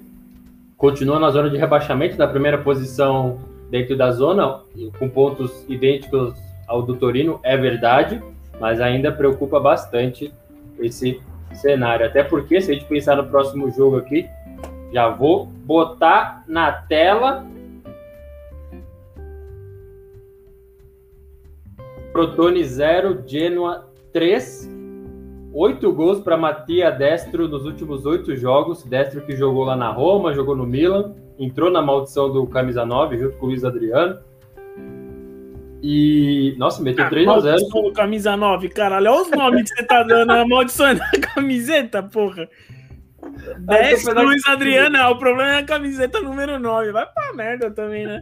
[0.77, 3.39] continua na zona de rebaixamento, da primeira posição
[3.71, 4.61] dentro da zona,
[4.99, 6.35] com pontos idênticos
[6.67, 8.23] ao do Torino, é verdade,
[8.61, 10.33] mas ainda preocupa bastante
[10.79, 11.21] esse
[11.53, 12.07] cenário.
[12.07, 14.29] Até porque, se a gente pensar no próximo jogo aqui,
[14.93, 17.47] já vou botar na tela.
[22.13, 24.75] Protone 0, Genoa 3.
[25.53, 28.83] Oito gols para Matia Destro nos últimos oito jogos.
[28.85, 33.19] Destro que jogou lá na Roma, jogou no Milan entrou na maldição do camisa 9
[33.19, 34.19] junto com o Luiz Adriano.
[35.83, 39.13] E, nossa, meteu ah, 3 a 0 do camisa 9, caralho.
[39.13, 40.33] Olha os nomes que você tá dando.
[40.33, 42.49] A maldição é na camiseta, porra.
[43.59, 46.93] 10 Luiz Adriano, o problema é a camiseta número 9.
[46.93, 48.21] Vai pra merda também, né?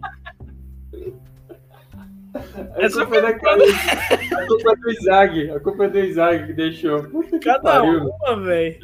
[2.77, 5.51] Essa foi da A culpa é do Izag.
[5.51, 7.05] A culpa é do Izag que deixou.
[7.05, 8.09] Puta Cada pariu.
[8.09, 8.77] uma, velho.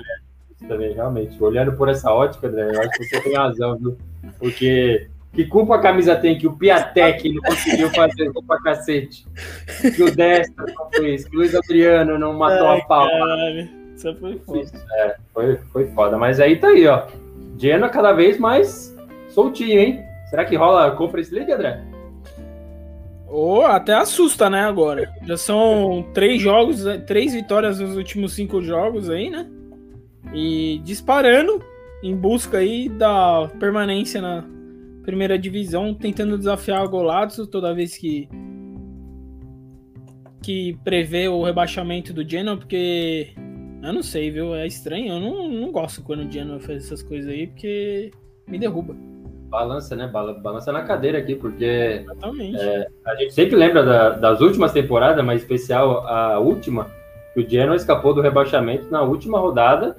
[0.66, 1.42] Também, realmente.
[1.42, 3.96] Olhando por essa ótica, André, eu acho que você tem razão, viu?
[4.38, 9.24] Porque que culpa a camisa tem que o Piatek não conseguiu fazer gol pra cacete?
[9.94, 13.08] Que o Destro não fez, que o Luiz Adriano não matou Ai, a pau.
[13.94, 14.70] Isso foi foda.
[14.92, 16.18] É, foi, foi foda.
[16.18, 17.06] Mas aí tá aí, ó.
[17.58, 18.96] Genoa cada vez mais
[19.28, 20.04] soltinho, hein?
[20.30, 21.80] Será que rola Conference League, André?
[23.28, 25.08] Ou oh, até assusta, né, agora.
[25.22, 29.46] Já são três jogos, três vitórias nos últimos cinco jogos aí, né?
[30.32, 31.62] E disparando
[32.02, 34.44] em busca aí da permanência na,
[35.02, 38.28] primeira divisão, tentando desafiar o Golazzo toda vez que
[40.42, 43.34] que prevê o rebaixamento do Genoa, porque
[43.82, 44.54] eu não sei, viu?
[44.54, 45.12] É estranho.
[45.12, 48.10] Eu não, não gosto quando o Genoa faz essas coisas aí, porque
[48.48, 48.96] me derruba.
[49.50, 50.06] Balança, né?
[50.06, 52.04] Balança na cadeira aqui, porque
[52.58, 56.90] é, a gente sempre lembra da, das últimas temporadas, mas especial a última,
[57.34, 59.94] que o Genoa escapou do rebaixamento na última rodada,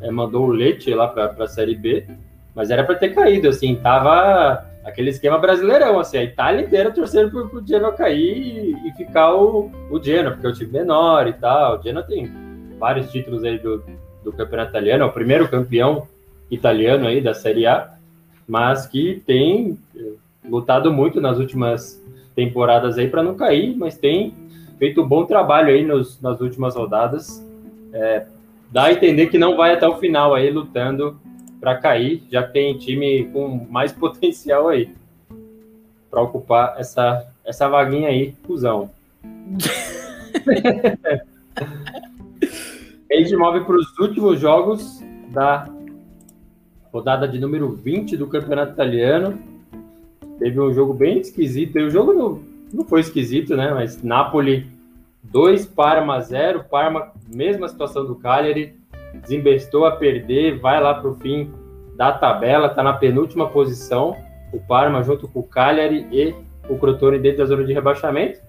[0.00, 2.06] é, mandou o Leite lá para a Série B,
[2.54, 7.30] mas era para ter caído, assim, tava aquele esquema brasileirão, assim, a Itália inteira torcendo
[7.30, 11.26] pro, pro Genoa cair e, e, ficar o, o Genoa, porque é o time menor
[11.26, 11.78] e tal.
[11.78, 12.30] O Genoa tem
[12.78, 13.84] vários títulos aí do,
[14.24, 16.06] do campeonato italiano, é o primeiro campeão
[16.50, 17.92] italiano aí da Série A,
[18.46, 20.12] mas que tem eh,
[20.48, 22.02] lutado muito nas últimas
[22.34, 24.34] temporadas aí para não cair, mas tem
[24.78, 27.44] feito um bom trabalho aí nos, nas últimas rodadas.
[27.92, 28.26] É,
[28.70, 31.20] dá a entender que não vai até o final aí lutando
[31.60, 34.90] para cair, já tem time com mais potencial aí
[36.10, 38.90] para ocupar essa, essa vaguinha aí, cuzão.
[43.10, 45.68] a gente move para os últimos jogos da
[46.92, 49.38] rodada de número 20 do Campeonato Italiano.
[50.38, 51.78] Teve um jogo bem esquisito.
[51.78, 52.42] O jogo não,
[52.72, 53.72] não foi esquisito, né?
[53.72, 54.66] Mas Napoli
[55.30, 56.64] 2, Parma 0.
[56.70, 58.76] Parma, mesma situação do Cagliari
[59.14, 61.50] desembestou a perder, vai lá para o fim
[61.96, 64.16] da tabela, está na penúltima posição,
[64.52, 66.34] o Parma junto com o Cagliari e
[66.68, 68.40] o Crotone dentro da zona de rebaixamento,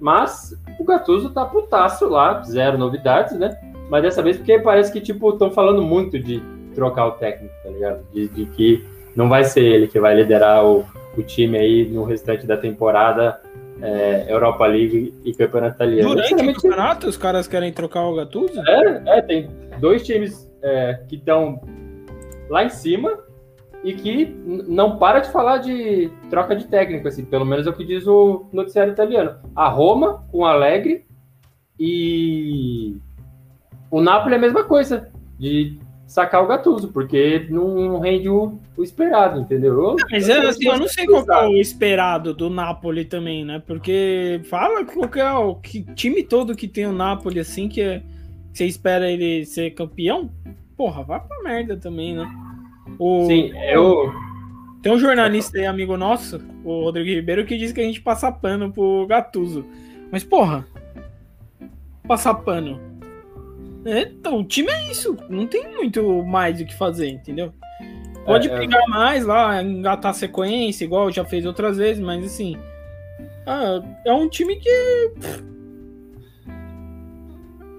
[0.00, 3.56] mas o Gattuso tá putaço lá, zero novidades, né?
[3.90, 6.42] Mas dessa vez porque parece que, tipo, estão falando muito de
[6.74, 8.04] trocar o técnico, tá ligado?
[8.12, 10.84] De, de, que não vai ser ele que vai liderar o,
[11.16, 13.40] o time aí no restante da temporada
[13.80, 16.10] é, Europa League e Campeonato Italiano.
[16.10, 18.60] Durante o campeonato, os caras querem trocar o Gattuso?
[18.68, 19.48] É, é tem
[19.78, 21.60] dois times é, que estão
[22.48, 23.18] lá em cima
[23.82, 27.74] e que não para de falar de troca de técnico, assim, pelo menos é o
[27.74, 29.36] que diz o noticiário italiano.
[29.54, 31.04] A Roma com o Alegre
[31.78, 32.96] e
[33.90, 38.82] o Napoli é a mesma coisa, de sacar o Gattuso, porque não rende o, o
[38.82, 39.72] esperado, entendeu?
[39.72, 43.62] Eu, mas é, assim, eu não sei qual é o esperado do Napoli também, né?
[43.66, 48.00] Porque fala qual é o que, time todo que tem o Napoli assim que, é,
[48.52, 50.30] que você espera ele ser campeão,
[50.76, 52.30] porra, vai pra merda também, né?
[52.98, 54.12] O, Sim, eu.
[54.82, 58.30] Tem um jornalista aí, amigo nosso, o Rodrigo Ribeiro, que diz que a gente passa
[58.30, 59.64] pano pro Gatuso.
[60.12, 60.66] Mas, porra,
[62.06, 62.78] passar pano.
[63.84, 65.16] É, então, o time é isso.
[65.28, 67.52] Não tem muito mais o que fazer, entendeu?
[68.24, 68.86] Pode é, pegar é...
[68.86, 72.56] mais lá, engatar sequência, igual já fez outras vezes, mas assim.
[73.46, 75.12] Ah, é um time que.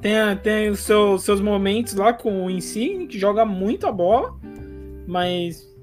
[0.01, 4.35] Tem, tem os seus, seus momentos lá com o Insigne, que joga muita bola,
[5.07, 5.73] mas.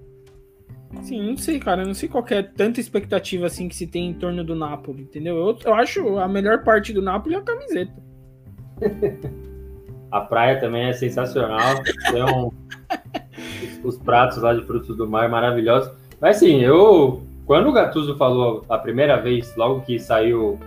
[0.96, 1.84] Assim, não sei, cara.
[1.84, 5.36] Não sei qual é tanta expectativa assim que se tem em torno do Napoli, entendeu?
[5.36, 8.02] Eu, eu acho a melhor parte do Napoli é a camiseta.
[10.12, 11.82] a praia também é sensacional.
[12.10, 12.52] Tem um,
[13.84, 15.90] os, os, pratos lá de frutos do mar maravilhosos.
[16.20, 17.22] Mas assim, eu.
[17.46, 20.60] Quando o Gattuso falou a primeira vez, logo que saiu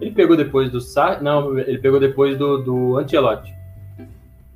[0.00, 1.20] ele pegou depois do Sa...
[1.20, 3.54] Não, ele pegou depois do, do Ancelotti.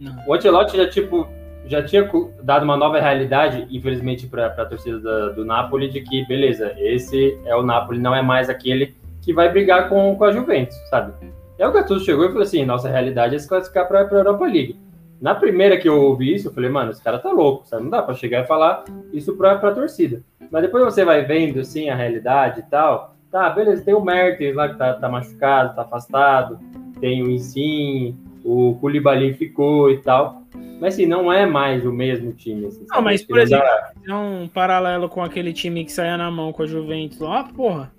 [0.00, 0.16] Não.
[0.26, 1.28] O Ancelotti já, tipo,
[1.66, 2.10] já tinha
[2.42, 7.38] dado uma nova realidade, infelizmente, para a torcida da, do Napoli, de que, beleza, esse
[7.44, 11.12] é o Napoli, não é mais aquele que vai brigar com, com a Juventus, sabe?
[11.58, 14.44] Aí o Gattuso chegou e falou assim, nossa realidade é se classificar para a Europa
[14.44, 14.78] League.
[15.20, 17.84] Na primeira que eu ouvi isso, eu falei, mano, esse cara tá louco, sabe?
[17.84, 20.22] Não dá para chegar e falar isso para a torcida.
[20.50, 24.54] Mas depois você vai vendo, assim, a realidade e tal, Tá, beleza, tem o Mertens
[24.54, 26.56] lá que tá, tá machucado, tá afastado,
[27.00, 30.44] tem o Insigne, o Koulibaly ficou e tal.
[30.80, 32.66] Mas assim, não é mais o mesmo time.
[32.66, 33.66] Assim, não, mas por exemplo,
[34.06, 34.16] dá...
[34.16, 37.92] um paralelo com aquele time que saía na mão com a Juventus lá, porra.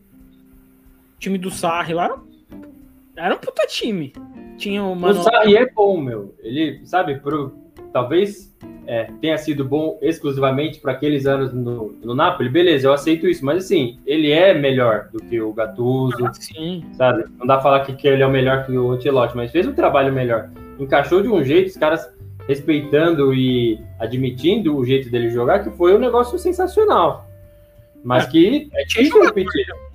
[1.17, 2.15] O time do Sarri lá era
[3.17, 4.13] um puta time.
[4.57, 5.19] Tinha o Mano...
[5.19, 6.35] O Sarri é bom, meu.
[6.41, 7.53] Ele, sabe, pro,
[7.91, 8.53] talvez
[8.87, 13.43] é, tenha sido bom exclusivamente para aqueles anos no, no Napoli, beleza, eu aceito isso,
[13.43, 16.83] mas assim, ele é melhor do que o Gattuso, ah, sim.
[16.93, 17.25] sabe?
[17.37, 19.67] Não dá pra falar que, que ele é o melhor que o Ancelotti, mas fez
[19.67, 20.49] um trabalho melhor.
[20.79, 22.13] Encaixou de um jeito, os caras
[22.47, 27.27] respeitando e admitindo o jeito dele jogar, que foi um negócio sensacional.
[28.03, 29.45] Mas é, que é, tinha jogador,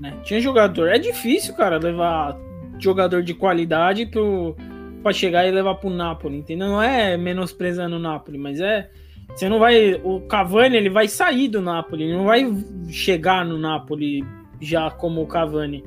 [0.00, 0.16] né?
[0.24, 0.88] Tinha jogador.
[0.88, 2.36] É difícil, cara, levar
[2.82, 4.56] jogador de qualidade pro
[5.02, 6.68] para chegar e levar pro Napoli, entendeu?
[6.68, 8.90] Não é menosprezando o Napoli, mas é
[9.34, 12.46] você não vai o Cavani, ele vai sair do Napoli, ele não vai
[12.88, 14.24] chegar no Napoli
[14.60, 15.84] já como o Cavani.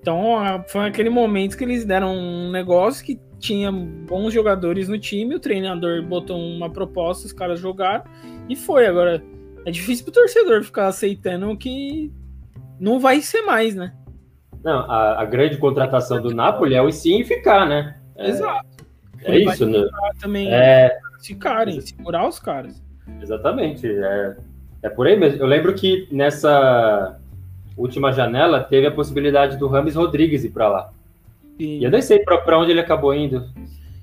[0.00, 0.36] Então,
[0.68, 5.40] foi aquele momento que eles deram um negócio que tinha bons jogadores no time, o
[5.40, 8.04] treinador botou uma proposta, os caras jogaram
[8.48, 8.86] e foi.
[8.86, 9.22] Agora,
[9.64, 12.12] é difícil pro torcedor ficar aceitando que
[12.80, 13.92] não vai ser mais, né?
[14.66, 17.96] Não, a, a grande contratação do Napoli é o sim ficar, né?
[18.16, 18.66] É, Exato.
[19.22, 19.78] É isso, né?
[20.20, 22.82] Também É, ficarem, segurar os caras.
[23.22, 23.86] exatamente.
[23.88, 24.36] É,
[24.82, 25.40] é por aí mesmo.
[25.40, 27.16] Eu lembro que nessa
[27.76, 30.90] última janela teve a possibilidade do Rames Rodrigues ir pra lá.
[31.60, 33.48] E- E eu nem sei pra, pra onde ele acabou indo.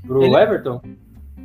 [0.08, 0.82] Pro Ele- Everton?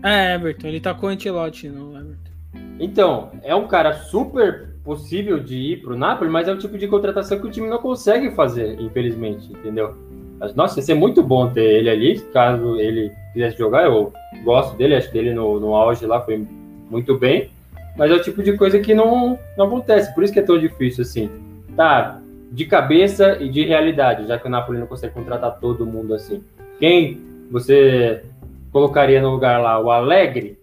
[0.01, 2.31] É, Everton, ele tá com o Antelote no Everton.
[2.79, 6.89] Então, é um cara super possível de ir pro Napoli, mas é o tipo de
[6.89, 9.95] contratação que o time não consegue fazer, infelizmente, entendeu?
[10.41, 13.85] Mas, nossa, ia ser muito bom ter ele ali, caso ele quisesse jogar.
[13.85, 14.11] Eu
[14.43, 16.43] gosto dele, acho que ele no, no auge lá foi
[16.91, 17.51] muito bem,
[17.99, 20.59] mas é o tipo de coisa que não, não acontece, por isso que é tão
[20.59, 21.29] difícil assim.
[21.77, 22.19] Tá,
[22.51, 26.43] de cabeça e de realidade, já que o Napoli não consegue contratar todo mundo assim.
[26.81, 27.21] Quem
[27.51, 28.23] você
[28.73, 29.79] colocaria no lugar lá?
[29.79, 30.59] O Alegre?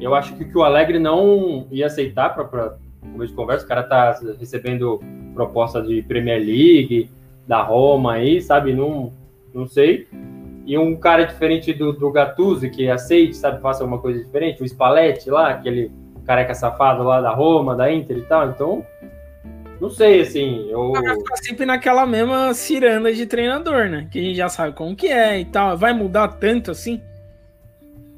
[0.00, 3.64] Eu acho que o Alegre não ia aceitar para começo de conversa.
[3.64, 5.00] O cara tá recebendo
[5.34, 7.10] proposta de Premier League,
[7.46, 8.74] da Roma aí, sabe?
[8.74, 9.12] Não,
[9.54, 10.06] não sei.
[10.66, 13.62] E um cara diferente do, do Gattuso, que aceite, sabe?
[13.62, 14.62] Faça alguma coisa diferente.
[14.62, 15.90] O Spalletti lá, aquele
[16.26, 18.50] careca safado lá da Roma, da Inter e tal.
[18.50, 18.84] Então,
[19.80, 20.68] não sei, assim.
[20.68, 20.92] Eu...
[20.92, 24.08] Tá sempre naquela mesma ciranda de treinador, né?
[24.10, 25.76] Que a gente já sabe como que é e tal.
[25.76, 27.00] Vai mudar tanto assim?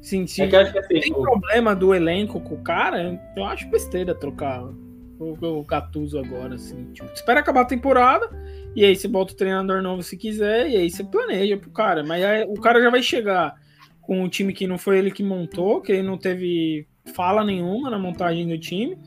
[0.01, 0.43] Sim, sim.
[0.43, 3.67] É que acho que assim, tem o- problema do elenco com o cara, eu acho
[3.69, 6.91] besteira trocar o, o Gattuso agora, assim.
[6.93, 8.29] Tipo, espera acabar a temporada,
[8.75, 12.03] e aí você bota o treinador novo se quiser, e aí você planeja pro cara.
[12.03, 13.55] Mas aí o cara já vai chegar
[14.01, 17.89] com um time que não foi ele que montou, que ele não teve fala nenhuma
[17.89, 18.97] na montagem do time.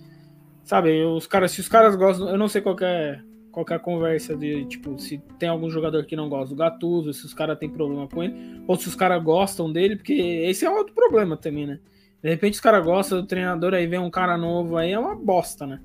[0.64, 3.20] Sabe, os caras, se os caras gostam, eu não sei qual que é,
[3.54, 7.12] qual que a conversa de, tipo, se tem algum jogador que não gosta do Gattuso,
[7.14, 8.34] se os caras têm problema com ele,
[8.66, 11.78] ou se os caras gostam dele, porque esse é outro problema também, né?
[12.20, 15.14] De repente os caras gostam do treinador, aí vem um cara novo, aí é uma
[15.14, 15.78] bosta, né?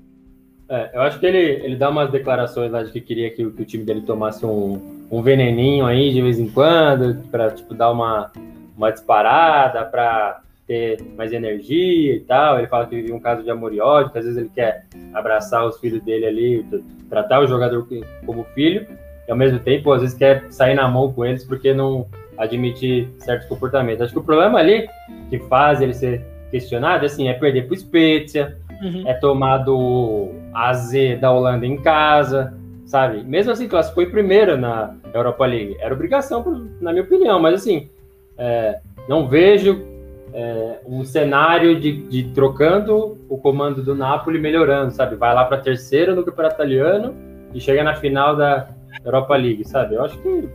[0.68, 3.62] É, eu acho que ele, ele dá umas declarações lá de que queria que, que
[3.62, 7.92] o time dele tomasse um, um veneninho aí de vez em quando, para tipo, dar
[7.92, 8.32] uma,
[8.76, 12.58] uma disparada, para ter mais energia e tal.
[12.58, 14.84] Ele fala que vive um caso de amor e ódio, que às vezes ele quer
[15.12, 16.64] abraçar os filhos dele ali,
[17.08, 17.84] tratar o jogador
[18.24, 18.86] como filho,
[19.26, 22.06] e ao mesmo tempo, às vezes, quer sair na mão com eles porque não
[22.38, 24.02] admitir certos comportamentos.
[24.02, 24.88] Acho que o problema ali
[25.28, 29.02] que faz ele ser questionado assim, é perder pro Spezia, Uhum.
[29.06, 32.54] é tomado a Z da Holanda em casa,
[32.86, 33.22] sabe?
[33.22, 35.76] Mesmo assim, classificou em primeiro na Europa League.
[35.80, 37.90] Era obrigação, na minha opinião, mas assim,
[38.38, 39.84] é, não vejo
[40.32, 45.16] é, um cenário de, de trocando o comando do Napoli melhorando, sabe?
[45.16, 47.14] Vai lá para terceiro no Campeonato Italiano
[47.52, 48.68] e chega na final da
[49.04, 49.94] Europa League, sabe?
[49.94, 50.48] Eu acho que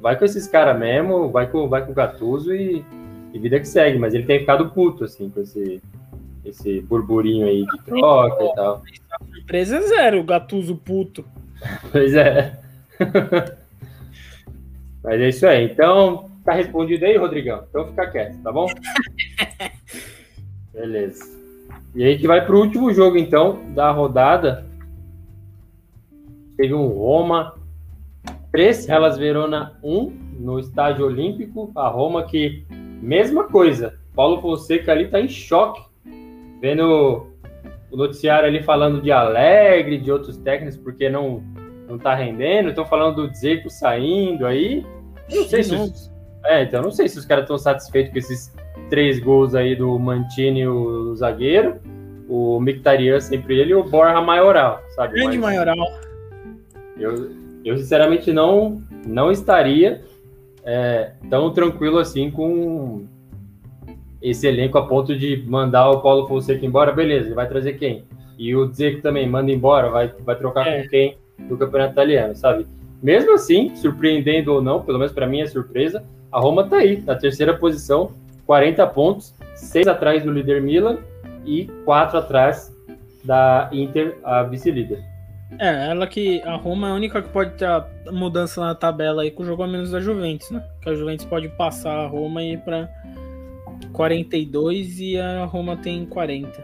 [0.00, 2.84] vai com esses caras mesmo, vai com, vai com o Gattuso e,
[3.32, 5.82] e vida que segue, mas ele tem ficado puto, assim, com esse,
[6.44, 8.82] esse burburinho aí de troca e tal.
[9.34, 11.24] Surpresa é zero, o Gattuso puto.
[11.90, 12.58] Pois é.
[15.02, 15.64] Mas é isso aí.
[15.64, 17.64] Então, tá respondido aí, Rodrigão?
[17.68, 18.66] Então fica quieto, tá bom?
[20.72, 21.36] Beleza.
[21.94, 24.64] E aí que vai pro último jogo, então, da rodada.
[26.56, 27.54] Teve um Roma
[28.52, 31.72] 3, Hellas Verona 1 no estádio olímpico.
[31.74, 32.64] A Roma que,
[33.02, 33.98] mesma coisa.
[34.14, 35.82] Paulo Fonseca ali tá em choque.
[36.60, 37.26] Vendo
[37.90, 41.42] o noticiário ali falando de Alegre, de outros técnicos, porque não,
[41.88, 42.68] não tá rendendo.
[42.68, 44.84] Estão falando do Dzeko saindo aí.
[45.30, 46.15] Não sei se
[46.46, 48.54] é, então não sei se os caras estão satisfeitos com esses
[48.88, 51.76] três gols aí do Mantini, o zagueiro,
[52.28, 55.14] o Mictarian sempre ele e o Borja Maioral, sabe?
[55.14, 55.76] Grande Mas maioral.
[56.98, 57.30] Eu,
[57.64, 60.02] eu sinceramente não não estaria
[60.64, 63.06] é, tão tranquilo assim com
[64.20, 68.04] esse elenco a ponto de mandar o Paulo Fonseca embora, beleza, ele vai trazer quem?
[68.38, 70.82] E o Dzeko também manda embora, vai, vai trocar É.
[70.82, 71.16] com quem
[71.48, 72.66] do campeonato italiano, sabe?
[73.02, 76.02] Mesmo assim, surpreendendo ou não, pelo menos para mim é surpresa,
[76.36, 78.12] a Roma tá aí, na terceira posição,
[78.44, 80.98] 40 pontos, 6 atrás do líder Milan
[81.46, 82.70] e 4 atrás
[83.24, 85.02] da Inter, a vice-líder.
[85.58, 86.42] É, ela que.
[86.42, 89.46] A Roma é a única que pode ter a mudança na tabela aí com o
[89.46, 90.62] jogo a menos da Juventus, né?
[90.82, 92.86] Que a Juventus pode passar a Roma e ir pra
[93.94, 96.62] 42 e a Roma tem 40.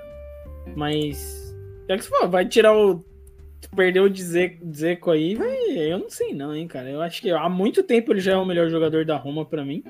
[0.77, 1.57] Mas.
[1.89, 3.03] É que você vai tirar o.
[3.75, 5.57] Perder o Dzeko aí, vai.
[5.77, 6.91] Eu não sei não, hein, cara.
[6.91, 9.65] Eu acho que há muito tempo ele já é o melhor jogador da Roma pra
[9.65, 9.83] mim.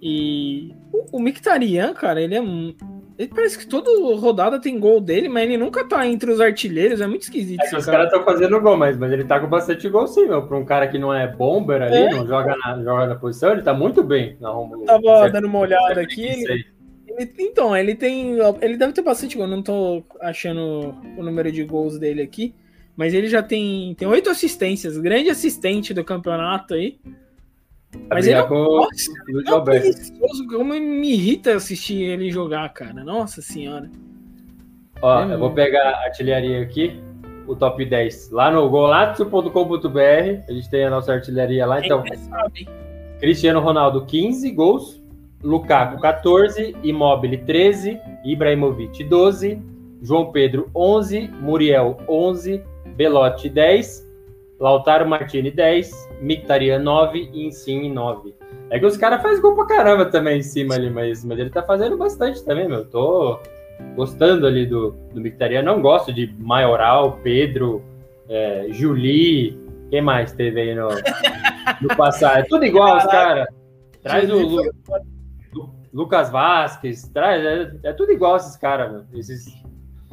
[0.00, 0.72] E.
[0.92, 2.42] O, o Mkhitaryan, cara, ele é.
[3.18, 7.00] Ele parece que toda rodada tem gol dele, mas ele nunca tá entre os artilheiros.
[7.00, 7.98] É muito esquisito É, os cara.
[7.98, 10.46] caras estão fazendo gol, mas, mas ele tá com bastante gol sim, meu.
[10.46, 12.10] Pra um cara que não é bomber ali, É.
[12.10, 14.84] não joga na, joga na posição, ele tá muito bem na Roma.
[14.84, 18.36] Tava Certo, dando uma olhada aqui, ele tem Então, ele tem.
[18.60, 19.46] Ele deve ter bastante gol.
[19.46, 22.54] Não tô achando o número de gols dele aqui.
[22.96, 26.98] Mas ele já tem tem oito assistências, grande assistente do campeonato aí.
[28.08, 33.04] Mas ele é, nossa, ele é como me irrita assistir ele jogar, cara.
[33.04, 33.90] Nossa senhora.
[35.02, 37.00] Ó, é eu vou pegar a artilharia aqui,
[37.46, 40.44] o top 10, lá no golazzo.com.br.
[40.48, 42.02] A gente tem a nossa artilharia lá, então.
[43.18, 45.02] Cristiano Ronaldo, 15 gols.
[45.42, 46.76] Lukaku, 14.
[46.82, 47.98] Immobile, 13.
[48.24, 49.62] Ibrahimovic, 12.
[50.02, 51.28] João Pedro, 11.
[51.40, 52.62] Muriel, 11.
[52.94, 54.06] Belotti 10,
[54.60, 58.34] Lautaro Martini 10, Mictarian 9 e Insigne 9.
[58.70, 61.50] É que os caras fazem gol pra caramba também em cima ali, mas, mas ele
[61.50, 62.84] tá fazendo bastante também, meu.
[62.84, 63.38] Tô
[63.94, 65.62] gostando ali do, do Mictarian.
[65.62, 67.82] Não gosto de Maioral, Pedro,
[68.28, 69.58] é, Juli.
[69.90, 70.88] Quem mais teve aí no,
[71.80, 72.38] no passado?
[72.38, 73.46] É tudo igual os caras.
[74.02, 74.62] Traz o Lu,
[75.52, 79.46] Lu, Lucas Vasquez, traz, é, é tudo igual esses caras, esses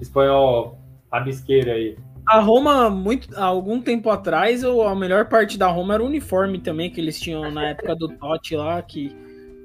[0.01, 0.78] espanhol
[1.11, 1.97] rabisqueiro aí.
[2.26, 6.59] A Roma, muito, há algum tempo atrás, a melhor parte da Roma era o uniforme
[6.59, 9.15] também, que eles tinham na época do Totti lá, que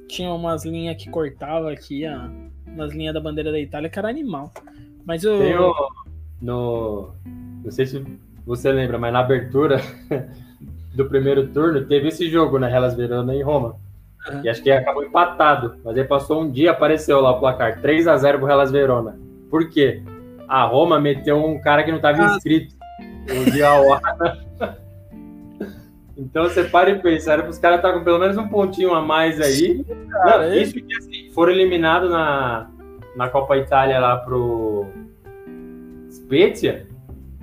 [0.08, 2.30] tinha umas linhas que cortava aqui, a,
[2.66, 4.52] umas linhas da bandeira da Itália, que era animal.
[5.04, 5.38] Mas o.
[5.38, 5.72] Tem o
[6.40, 7.10] no,
[7.64, 8.04] não sei se
[8.46, 9.80] você lembra, mas na abertura
[10.94, 13.76] do primeiro turno teve esse jogo na Hellas Verona em Roma.
[14.28, 14.42] Uhum.
[14.44, 15.76] E acho que acabou empatado.
[15.84, 19.18] Mas aí passou um dia, apareceu lá o placar 3 a 0 pro Hellas Verona.
[19.50, 20.02] Por quê?
[20.48, 22.36] A Roma meteu um cara que não estava ah.
[22.36, 22.74] inscrito.
[23.30, 24.38] O Diawara.
[26.16, 28.48] então você para e pensa, era para os caras estar tá com pelo menos um
[28.48, 29.84] pontinho a mais aí.
[30.10, 32.70] Cara, não, isso que assim, foram eliminados na,
[33.14, 34.86] na Copa Itália lá pro
[36.10, 36.86] Spezia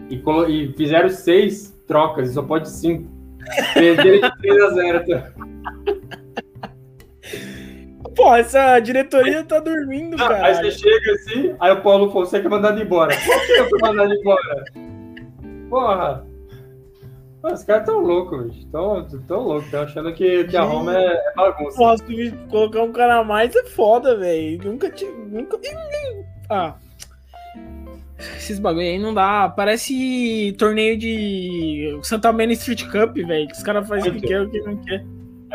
[0.09, 3.13] e, e fizeram seis trocas, e só pode cinco.
[3.73, 5.23] Perderam de 3 a 0.
[8.25, 10.47] Pô, essa diretoria tá dormindo, cara.
[10.47, 13.15] Aí você chega assim, aí o Paulo Fonseca é mandado embora.
[13.23, 14.65] Por que eu fui mandado embora?
[15.69, 16.25] Porra.
[17.43, 18.67] Os caras tão loucos, bicho.
[18.71, 19.69] Tão, tão loucos.
[19.69, 21.77] Tão achando que, que a Roma é, é bagunça.
[21.77, 22.03] Posso
[22.49, 24.71] colocar um cara a mais é foda, velho.
[24.71, 25.11] Nunca tive.
[25.11, 25.59] Nunca.
[26.49, 26.73] Ah.
[28.37, 29.49] Esses bagulho aí não dá.
[29.49, 33.47] Parece torneio de Santa Maria Street Cup, velho.
[33.49, 35.05] Que os caras fazem o que quer o que não quer.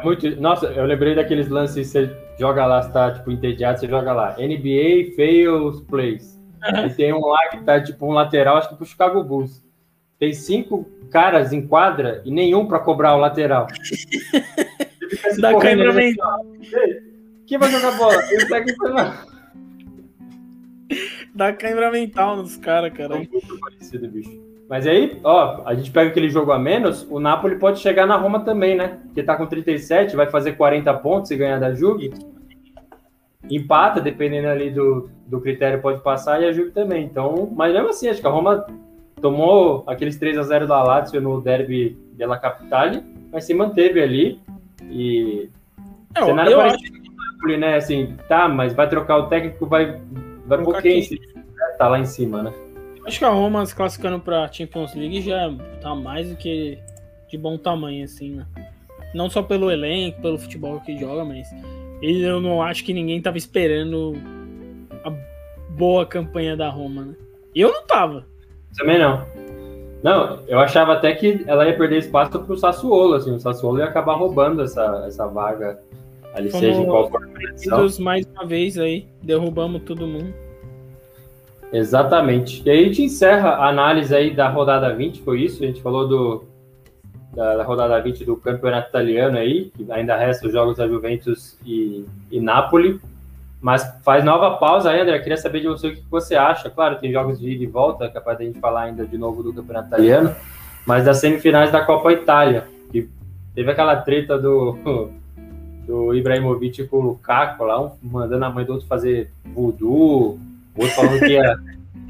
[0.00, 0.40] É muito.
[0.40, 4.36] Nossa, eu lembrei daqueles lances, você joga lá, você tá tipo entediado, você joga lá.
[4.38, 6.40] NBA fails plays.
[6.86, 9.64] E tem um lá que tá tipo um lateral, acho que pro Chicago Bulls.
[10.18, 13.66] Tem cinco caras em quadra e nenhum para cobrar o lateral.
[15.40, 16.46] Dá câmera mental.
[17.46, 18.22] Quem vai jogar bola?
[18.30, 19.24] Ele tá aqui pra
[21.34, 23.14] Dá câmera mental nos caras, cara.
[23.14, 24.49] É muito parecido, bicho.
[24.70, 28.14] Mas aí, ó, a gente pega aquele jogo a menos, o Napoli pode chegar na
[28.16, 29.00] Roma também, né?
[29.06, 32.14] Porque tá com 37, vai fazer 40 pontos e ganhar da Juve.
[33.50, 37.04] Empata, dependendo ali do, do critério, pode passar e a Juve também.
[37.04, 38.64] Então, mas mesmo assim, acho que a Roma
[39.20, 43.02] tomou aqueles 3 a 0 da Lazio no derby della Capitale,
[43.32, 44.40] mas se manteve ali
[44.88, 45.50] e
[46.14, 46.76] é, cenário eu acho...
[47.32, 47.74] Napoli, né?
[47.74, 50.00] Assim, tá, mas vai trocar o técnico, vai
[50.46, 51.02] vai por quem?
[51.76, 52.52] Tá lá em cima, né?
[53.06, 56.78] Acho que a Roma se classificando pra Champions League já tá mais do que
[57.28, 58.46] de bom tamanho, assim, né?
[59.14, 61.48] Não só pelo elenco, pelo futebol que joga, mas
[62.02, 64.14] eu não acho que ninguém tava esperando
[65.04, 65.12] a
[65.70, 67.14] boa campanha da Roma, né?
[67.54, 68.26] Eu não tava.
[68.76, 69.24] Também não.
[70.02, 73.84] Não, eu achava até que ela ia perder espaço pro Sassuolo, assim, o Sassuolo ia
[73.84, 75.78] acabar roubando essa, essa vaga
[76.32, 80.32] ali, Como seja em qual for a mais uma vez aí, derrubamos todo mundo.
[81.72, 82.62] Exatamente.
[82.66, 85.62] E aí a gente encerra a análise aí da rodada 20, foi isso?
[85.62, 86.44] A gente falou do,
[87.32, 91.58] da, da rodada 20 do campeonato italiano aí, que ainda resta os jogos da Juventus
[91.64, 93.00] e, e Napoli.
[93.60, 95.18] Mas faz nova pausa aí, André.
[95.18, 96.70] Queria saber de você o que você acha.
[96.70, 99.52] Claro, tem jogos de ida e volta, capaz da gente falar ainda de novo do
[99.52, 100.34] campeonato italiano,
[100.86, 103.08] mas das semifinais da Copa Itália, que
[103.54, 104.78] teve aquela treta do,
[105.86, 110.40] do Ibrahimovic com o Lukaku lá, um mandando a mãe do outro fazer voodoo,
[110.76, 111.56] o outro falando que ia,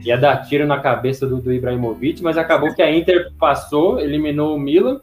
[0.05, 4.55] ia dar tiro na cabeça do, do Ibrahimovic, mas acabou que a Inter passou, eliminou
[4.55, 5.01] o Milan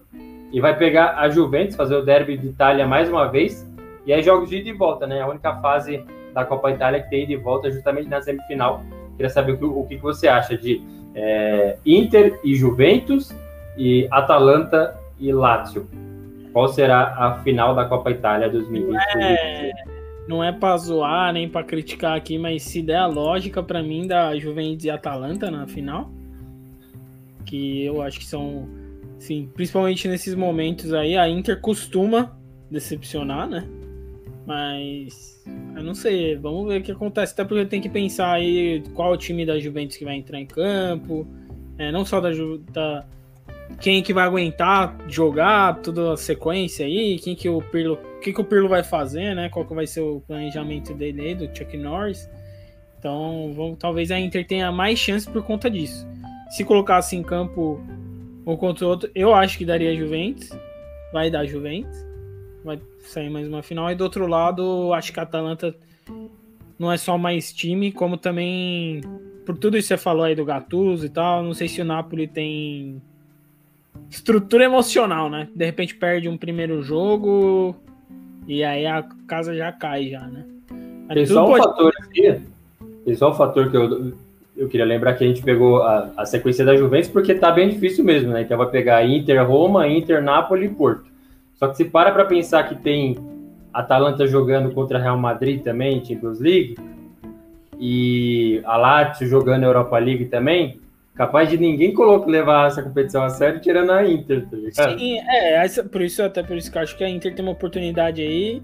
[0.51, 3.67] e vai pegar a Juventus, fazer o derby de Itália mais uma vez.
[4.05, 5.21] E aí jogos de ida e volta, né?
[5.21, 6.03] A única fase
[6.33, 8.83] da Copa Itália que tem ida e volta justamente na semifinal.
[9.15, 10.81] Queria saber o que, o que você acha de
[11.13, 13.35] é, Inter e Juventus
[13.77, 15.87] e Atalanta e Lazio.
[16.53, 18.97] Qual será a final da Copa Itália 2020?
[19.17, 19.96] É
[20.27, 24.05] não é para zoar nem para criticar aqui, mas se der a lógica para mim
[24.05, 26.11] da Juventus e Atalanta na final,
[27.45, 28.67] que eu acho que são,
[29.17, 32.37] sim, principalmente nesses momentos aí, a Inter costuma
[32.69, 33.67] decepcionar, né?
[34.45, 35.43] Mas
[35.75, 37.33] eu não sei, vamos ver o que acontece.
[37.33, 40.45] Até porque tem que pensar aí qual o time da Juventus que vai entrar em
[40.45, 41.27] campo.
[41.77, 42.29] É, não só da,
[42.71, 43.05] da
[43.79, 48.41] quem que vai aguentar jogar toda a sequência aí, quem que o Pirlo, que que
[48.41, 49.49] o Pirlo vai fazer, né?
[49.49, 52.29] Qual que vai ser o planejamento dele aí, do Chuck Norris.
[52.97, 56.07] Então, vamos, talvez a Inter tenha mais chance por conta disso.
[56.49, 57.79] Se colocasse em campo
[58.45, 60.49] um contra o outro, eu acho que daria Juventus.
[61.13, 62.05] Vai dar Juventus.
[62.63, 63.91] Vai sair mais uma final.
[63.91, 65.75] E do outro lado, acho que a Atalanta
[66.79, 69.01] não é só mais time, como também
[69.45, 71.85] por tudo isso que você falou aí do Gattuso e tal, não sei se o
[71.85, 73.01] Napoli tem
[74.09, 75.47] estrutura emocional, né?
[75.55, 77.75] De repente perde um primeiro jogo
[78.47, 80.45] e aí a casa já cai já, né?
[81.13, 81.63] Tem só um pode...
[81.63, 82.41] fator aqui,
[83.05, 84.13] tem só um fator que eu,
[84.55, 87.69] eu queria lembrar que a gente pegou a, a sequência da Juventus porque tá bem
[87.69, 88.41] difícil mesmo, né?
[88.41, 91.05] Então vai pegar Inter, Roma, Inter, Napoli e Porto.
[91.55, 93.17] Só que se para para pensar que tem
[93.73, 96.75] Atalanta jogando contra Real Madrid também, Champions League,
[97.79, 100.79] e a Lazio jogando Europa League também,
[101.17, 104.99] capaz de ninguém colocar, levar essa competição a sério, tirando a Inter, tá ligado?
[104.99, 107.53] Sim, é, por isso, até por isso que eu acho que a Inter tem uma
[107.53, 108.61] oportunidade aí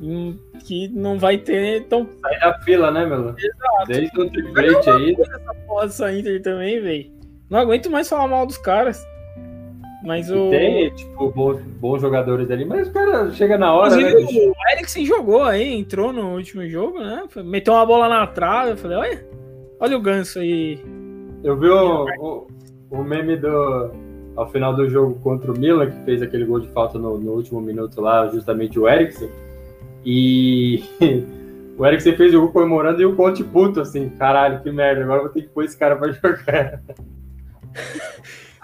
[0.00, 2.06] hum, que não vai ter tão.
[2.20, 3.34] Sai da fila, né, meu?
[3.36, 3.86] Exato.
[3.88, 5.16] Desde o triplete aí.
[5.18, 7.10] Essa essa Inter também, velho.
[7.48, 9.04] Não aguento mais falar mal dos caras.
[10.04, 10.50] Mas o.
[10.50, 13.96] Tem, tipo, bons, bons jogadores ali, mas, cara, chega na hora.
[13.96, 17.22] né, o Eriksen jogou aí, entrou no último jogo, né?
[17.44, 18.70] Meteu uma bola na trave.
[18.70, 19.26] Eu falei, olha,
[19.78, 20.82] olha o ganso aí.
[21.42, 22.46] Eu vi o, o,
[22.90, 23.90] o, meme do.
[24.36, 27.32] Ao final do jogo contra o Milan, que fez aquele gol de falta no, no
[27.32, 29.30] último minuto lá, justamente o Eriksen.
[30.04, 30.84] E
[31.76, 35.22] o Eriksen fez o gol comemorando e o Conte puto, assim, caralho, que merda, agora
[35.22, 36.82] vou ter que pôr esse cara pra jogar.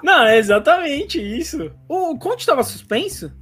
[0.03, 1.71] Não, é exatamente isso.
[1.89, 3.33] O Conte estava suspenso?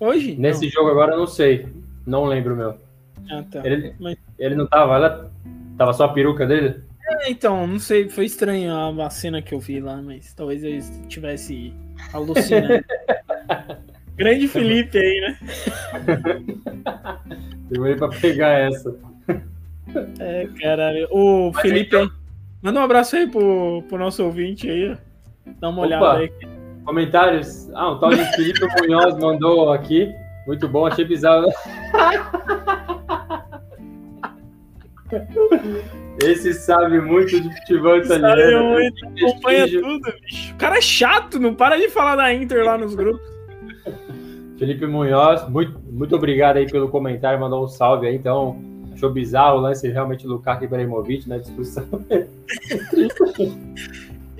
[0.00, 0.36] Hoje?
[0.36, 0.70] Nesse não.
[0.70, 1.66] jogo agora eu não sei.
[2.06, 2.74] Não lembro, meu.
[3.30, 3.60] Ah, tá.
[3.64, 4.16] Ele, Mas...
[4.38, 5.30] ele não tava, ela
[5.76, 6.87] tava só a peruca dele?
[7.08, 10.70] É, então, não sei, foi estranho a, cena que eu vi lá, mas talvez eu
[10.70, 11.72] estivesse
[12.12, 12.84] alucinando.
[14.16, 15.38] Grande Felipe aí, né?
[17.70, 18.94] Demorei pra pegar essa.
[20.18, 21.08] É, caralho.
[21.10, 21.96] O mas Felipe.
[21.96, 22.10] Então...
[22.60, 24.96] Manda um abraço aí pro, pro nosso ouvinte aí.
[25.60, 26.32] Dá uma olhada Opa, aí.
[26.84, 27.70] Comentários.
[27.72, 30.12] Ah, o tal de Felipe Munhoz mandou aqui.
[30.46, 31.46] Muito bom, achei bizarro.
[36.20, 38.36] Esse sabe muito de futebol italiano.
[38.36, 40.54] Sabe muito, acompanha tudo, bicho.
[40.54, 43.26] O cara é chato, não para de falar da Inter lá nos grupos.
[44.58, 48.16] Felipe Munhoz, muito, muito obrigado aí pelo comentário, mandou um salve aí.
[48.16, 48.60] Então,
[48.92, 51.84] achou bizarro o lance realmente Lukaku Ibrahimovic na discussão.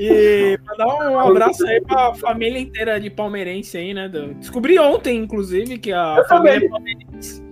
[0.00, 4.08] E mandar um abraço aí pra família inteira de palmeirense aí, né?
[4.38, 6.70] Descobri ontem, inclusive, que a Eu família também.
[6.70, 7.42] palmeirense.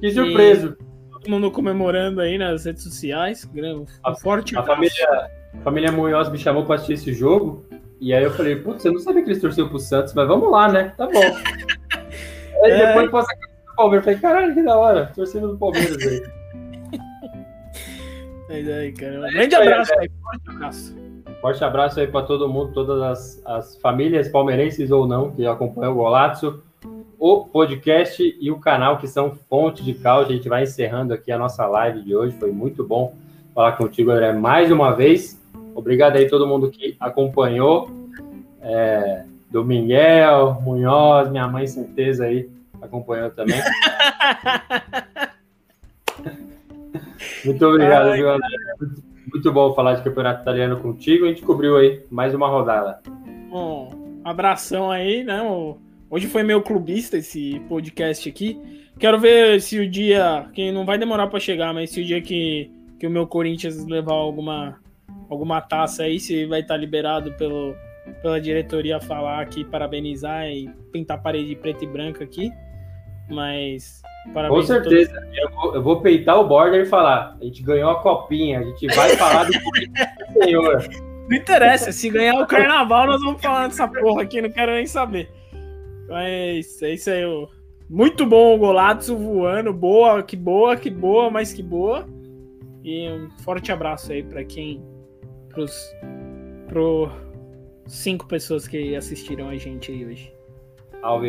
[0.00, 0.76] Que surpreso.
[1.24, 3.48] Todo mundo comemorando aí nas redes sociais.
[3.54, 7.64] Um a, forte a família, a família Munhoz me chamou pra assistir esse jogo.
[7.98, 10.52] E aí eu falei, putz, eu não sabia que eles torciam pro Santos, mas vamos
[10.52, 10.92] lá, né?
[10.98, 11.22] Tá bom.
[12.62, 12.88] aí é...
[12.88, 14.06] depois passa a do Palmeiras.
[14.06, 15.12] Eu falei, caralho, que da hora.
[15.14, 16.22] Torcendo do Palmeiras aí.
[18.46, 19.26] Mas aí, cara.
[19.26, 20.96] Um grande abraço aí, forte abraço.
[21.40, 25.92] Forte abraço aí para todo mundo, todas as, as, famílias palmeirenses ou não que acompanham
[25.92, 26.62] o Golazzo,
[27.26, 30.28] o podcast e o canal que são fonte de causa.
[30.28, 32.36] A gente vai encerrando aqui a nossa live de hoje.
[32.36, 33.14] Foi muito bom
[33.54, 35.42] falar contigo, André, mais uma vez.
[35.74, 37.90] Obrigado aí todo mundo que acompanhou.
[38.60, 42.50] É, do Miguel, Munhoz, minha mãe, certeza aí,
[42.82, 43.56] acompanhou também.
[47.42, 48.48] muito obrigado, Ai, viu, André?
[49.32, 51.24] Muito bom falar de campeonato italiano contigo.
[51.24, 53.00] A gente cobriu aí mais uma rodada.
[53.50, 55.40] Um abração aí, né?
[56.14, 58.86] Hoje foi meu clubista esse podcast aqui.
[59.00, 62.22] Quero ver se o dia, que não vai demorar para chegar, mas se o dia
[62.22, 64.78] que, que o meu Corinthians levar alguma,
[65.28, 67.74] alguma taça aí, se vai estar liberado pelo,
[68.22, 72.52] pela diretoria falar aqui, parabenizar e pintar a parede preta e branca aqui.
[73.28, 74.00] Mas
[74.32, 75.20] Parabéns Com certeza.
[75.34, 78.62] Eu vou, eu vou, peitar o border e falar: a gente ganhou a copinha, a
[78.62, 79.52] gente vai falar do
[80.44, 80.80] senhor.
[81.28, 84.86] Não interessa, se ganhar o carnaval, nós vamos falar dessa porra aqui, não quero nem
[84.86, 85.28] saber.
[86.08, 87.24] Mas é isso aí.
[87.88, 92.06] Muito bom o Golazzo voando, boa, que boa, que boa, mais que boa.
[92.82, 94.82] E um forte abraço aí para quem,
[95.48, 95.74] pros,
[96.68, 97.10] pro
[97.86, 100.34] cinco pessoas que assistiram a gente aí hoje
[101.04, 101.20] ao.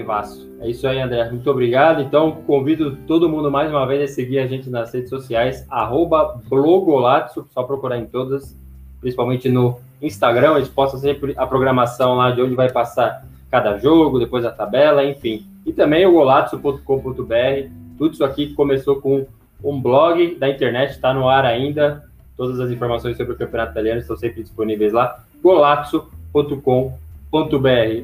[0.61, 1.29] É isso aí, André.
[1.29, 2.01] Muito obrigado.
[2.01, 6.39] Então, convido todo mundo mais uma vez a seguir a gente nas redes sociais, arroba
[6.47, 8.57] blogolatso, só procurar em todas,
[9.01, 13.25] principalmente no Instagram, a gente posta sempre a programação lá de onde vai passar
[13.55, 15.45] cada jogo, depois a tabela, enfim.
[15.65, 19.25] E também o golatso.com.br, Tudo isso aqui começou com
[19.63, 22.03] um blog da internet, está no ar ainda.
[22.35, 26.59] Todas as informações sobre o campeonato italiano estão sempre disponíveis lá, golazzo.com.br.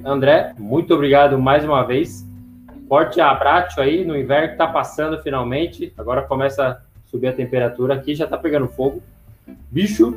[0.05, 2.25] André, muito obrigado mais uma vez.
[2.87, 5.93] Forte abraço aí no inverno que está passando finalmente.
[5.97, 6.77] Agora começa a
[7.09, 9.03] subir a temperatura aqui, já está pegando fogo.
[9.69, 10.15] Bicho,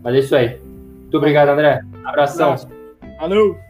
[0.00, 0.60] mas é isso aí.
[1.00, 1.82] Muito obrigado, André.
[2.04, 2.54] Abração.
[3.18, 3.69] Valeu!